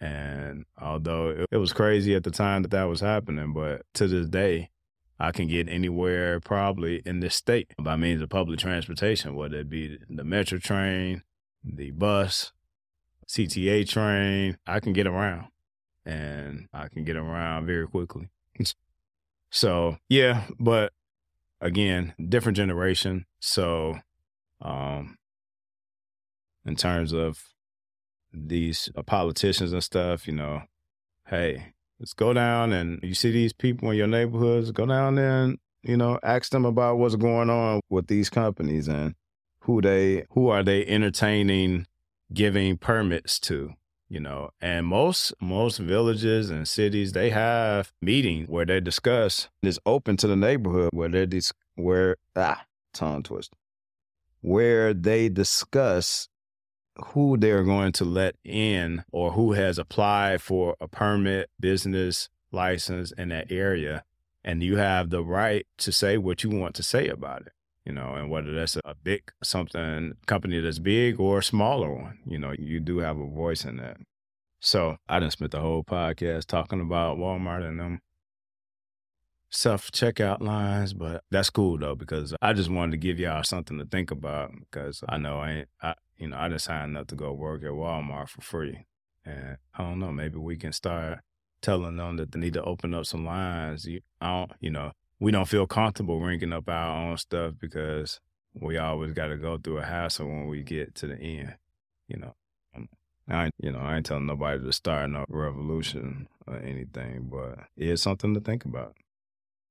And 0.00 0.64
although 0.80 1.46
it 1.50 1.56
was 1.56 1.72
crazy 1.72 2.14
at 2.14 2.24
the 2.24 2.30
time 2.30 2.62
that 2.62 2.70
that 2.70 2.84
was 2.84 3.00
happening, 3.00 3.52
but 3.52 3.82
to 3.94 4.06
this 4.06 4.28
day, 4.28 4.70
I 5.18 5.32
can 5.32 5.48
get 5.48 5.68
anywhere 5.68 6.40
probably 6.40 7.02
in 7.04 7.20
this 7.20 7.34
state 7.34 7.72
by 7.78 7.96
means 7.96 8.22
of 8.22 8.28
public 8.28 8.58
transportation, 8.58 9.34
whether 9.34 9.58
it 9.58 9.70
be 9.70 9.98
the 10.08 10.24
metro 10.24 10.58
train, 10.58 11.22
the 11.62 11.90
bus, 11.90 12.52
CTA 13.28 13.88
train, 13.88 14.56
I 14.66 14.80
can 14.80 14.92
get 14.92 15.06
around 15.06 15.48
and 16.04 16.68
I 16.72 16.88
can 16.88 17.04
get 17.04 17.16
around 17.16 17.66
very 17.66 17.86
quickly. 17.86 18.28
so, 19.50 19.96
yeah, 20.08 20.44
but 20.58 20.92
again, 21.60 22.14
different 22.28 22.56
generation. 22.56 23.26
So, 23.40 23.98
um, 24.60 25.16
in 26.66 26.76
terms 26.76 27.12
of 27.12 27.42
these 28.32 28.90
uh, 28.96 29.02
politicians 29.02 29.72
and 29.72 29.82
stuff, 29.82 30.26
you 30.26 30.34
know, 30.34 30.62
hey, 31.26 31.74
let's 31.98 32.14
go 32.14 32.32
down 32.32 32.72
and 32.72 33.00
you 33.02 33.14
see 33.14 33.30
these 33.30 33.52
people 33.52 33.90
in 33.90 33.96
your 33.96 34.06
neighborhoods, 34.06 34.70
go 34.70 34.86
down 34.86 35.16
there 35.16 35.42
and, 35.44 35.58
you 35.82 35.96
know, 35.96 36.18
ask 36.22 36.50
them 36.50 36.64
about 36.64 36.98
what's 36.98 37.16
going 37.16 37.50
on 37.50 37.80
with 37.90 38.06
these 38.06 38.30
companies 38.30 38.88
and 38.88 39.14
who 39.60 39.80
they 39.80 40.24
who 40.30 40.48
are 40.48 40.62
they 40.62 40.86
entertaining 40.86 41.86
giving 42.34 42.76
permits 42.76 43.38
to 43.38 43.74
you 44.08 44.20
know 44.20 44.50
and 44.60 44.86
most 44.86 45.32
most 45.40 45.78
villages 45.78 46.50
and 46.50 46.68
cities 46.68 47.12
they 47.12 47.30
have 47.30 47.92
meetings 48.02 48.48
where 48.48 48.66
they 48.66 48.80
discuss. 48.80 49.48
It's 49.62 49.78
open 49.86 50.16
to 50.18 50.26
the 50.26 50.36
neighborhood 50.36 50.90
where 50.92 51.08
they 51.08 51.26
dis- 51.26 51.52
where 51.76 52.16
ah 52.36 52.64
tongue 52.92 53.22
twist 53.22 53.54
where 54.44 54.92
they 54.92 55.30
discuss 55.30 56.28
who 57.06 57.38
they're 57.38 57.64
going 57.64 57.92
to 57.92 58.04
let 58.04 58.36
in 58.44 59.02
or 59.10 59.32
who 59.32 59.52
has 59.52 59.78
applied 59.78 60.42
for 60.42 60.76
a 60.82 60.86
permit 60.86 61.48
business 61.58 62.28
license 62.52 63.10
in 63.12 63.30
that 63.30 63.50
area. 63.50 64.04
And 64.44 64.62
you 64.62 64.76
have 64.76 65.08
the 65.08 65.24
right 65.24 65.66
to 65.78 65.90
say 65.90 66.18
what 66.18 66.44
you 66.44 66.50
want 66.50 66.74
to 66.74 66.82
say 66.82 67.08
about 67.08 67.46
it 67.46 67.52
you 67.84 67.92
know, 67.92 68.14
and 68.14 68.30
whether 68.30 68.54
that's 68.54 68.76
a 68.84 68.94
big 69.02 69.30
something 69.42 70.14
company 70.26 70.60
that's 70.60 70.78
big 70.78 71.20
or 71.20 71.38
a 71.38 71.42
smaller 71.42 71.92
one, 71.92 72.18
you 72.26 72.38
know, 72.38 72.52
you 72.58 72.80
do 72.80 72.98
have 72.98 73.18
a 73.18 73.26
voice 73.26 73.64
in 73.64 73.76
that. 73.76 73.98
So 74.60 74.96
I 75.08 75.20
didn't 75.20 75.32
spend 75.32 75.50
the 75.50 75.60
whole 75.60 75.84
podcast 75.84 76.46
talking 76.46 76.80
about 76.80 77.18
Walmart 77.18 77.68
and 77.68 77.78
them 77.78 78.00
self 79.50 79.90
checkout 79.92 80.40
lines, 80.40 80.94
but 80.94 81.22
that's 81.30 81.50
cool 81.50 81.78
though 81.78 81.94
because 81.94 82.34
I 82.40 82.52
just 82.54 82.70
wanted 82.70 82.92
to 82.92 82.96
give 82.96 83.18
y'all 83.18 83.44
something 83.44 83.78
to 83.78 83.84
think 83.84 84.10
about 84.10 84.52
because 84.58 85.04
I 85.08 85.18
know 85.18 85.38
I 85.38 85.50
ain't, 85.52 85.68
I 85.82 85.94
you 86.16 86.28
know 86.28 86.38
I 86.38 86.48
just 86.48 86.64
signed 86.64 86.96
up 86.96 87.08
to 87.08 87.14
go 87.14 87.32
work 87.32 87.62
at 87.62 87.70
Walmart 87.70 88.30
for 88.30 88.40
free, 88.40 88.86
and 89.24 89.58
I 89.74 89.82
don't 89.82 89.98
know 89.98 90.12
maybe 90.12 90.38
we 90.38 90.56
can 90.56 90.72
start 90.72 91.20
telling 91.60 91.96
them 91.96 92.16
that 92.16 92.32
they 92.32 92.40
need 92.40 92.54
to 92.54 92.62
open 92.62 92.94
up 92.94 93.06
some 93.06 93.24
lines. 93.24 93.86
You, 93.86 94.00
I 94.20 94.38
don't, 94.38 94.52
you 94.60 94.70
know, 94.70 94.92
we 95.24 95.32
don't 95.32 95.48
feel 95.48 95.66
comfortable 95.66 96.20
ringing 96.20 96.52
up 96.52 96.68
our 96.68 97.08
own 97.08 97.16
stuff 97.16 97.54
because 97.58 98.20
we 98.52 98.76
always 98.76 99.12
got 99.12 99.28
to 99.28 99.38
go 99.38 99.56
through 99.56 99.78
a 99.78 99.84
hassle 99.84 100.26
when 100.26 100.48
we 100.48 100.62
get 100.62 100.94
to 100.96 101.06
the 101.06 101.16
end. 101.16 101.54
You 102.08 102.18
know, 102.18 102.34
um, 102.76 102.88
I 103.30 103.50
you 103.58 103.72
know 103.72 103.78
I 103.78 103.96
ain't 103.96 104.04
telling 104.04 104.26
nobody 104.26 104.62
to 104.62 104.70
start 104.70 105.08
no 105.08 105.24
revolution 105.30 106.28
or 106.46 106.58
anything, 106.58 107.30
but 107.32 107.58
it's 107.74 108.02
something 108.02 108.34
to 108.34 108.40
think 108.40 108.66
about. 108.66 108.96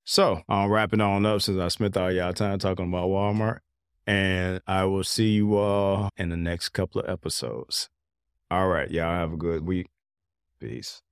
So 0.04 0.42
I'm 0.48 0.70
wrapping 0.70 1.00
on 1.00 1.24
up 1.24 1.40
since 1.40 1.60
I 1.60 1.68
spent 1.68 1.96
all 1.96 2.10
y'all 2.10 2.32
time 2.32 2.58
talking 2.58 2.88
about 2.88 3.08
Walmart, 3.08 3.58
and 4.08 4.60
I 4.66 4.86
will 4.86 5.04
see 5.04 5.30
you 5.30 5.56
all 5.56 6.10
in 6.16 6.30
the 6.30 6.36
next 6.36 6.70
couple 6.70 7.00
of 7.00 7.08
episodes. 7.08 7.88
All 8.50 8.66
right, 8.66 8.90
y'all 8.90 9.04
have 9.04 9.32
a 9.32 9.36
good 9.36 9.64
week. 9.64 9.86
Peace. 10.58 11.03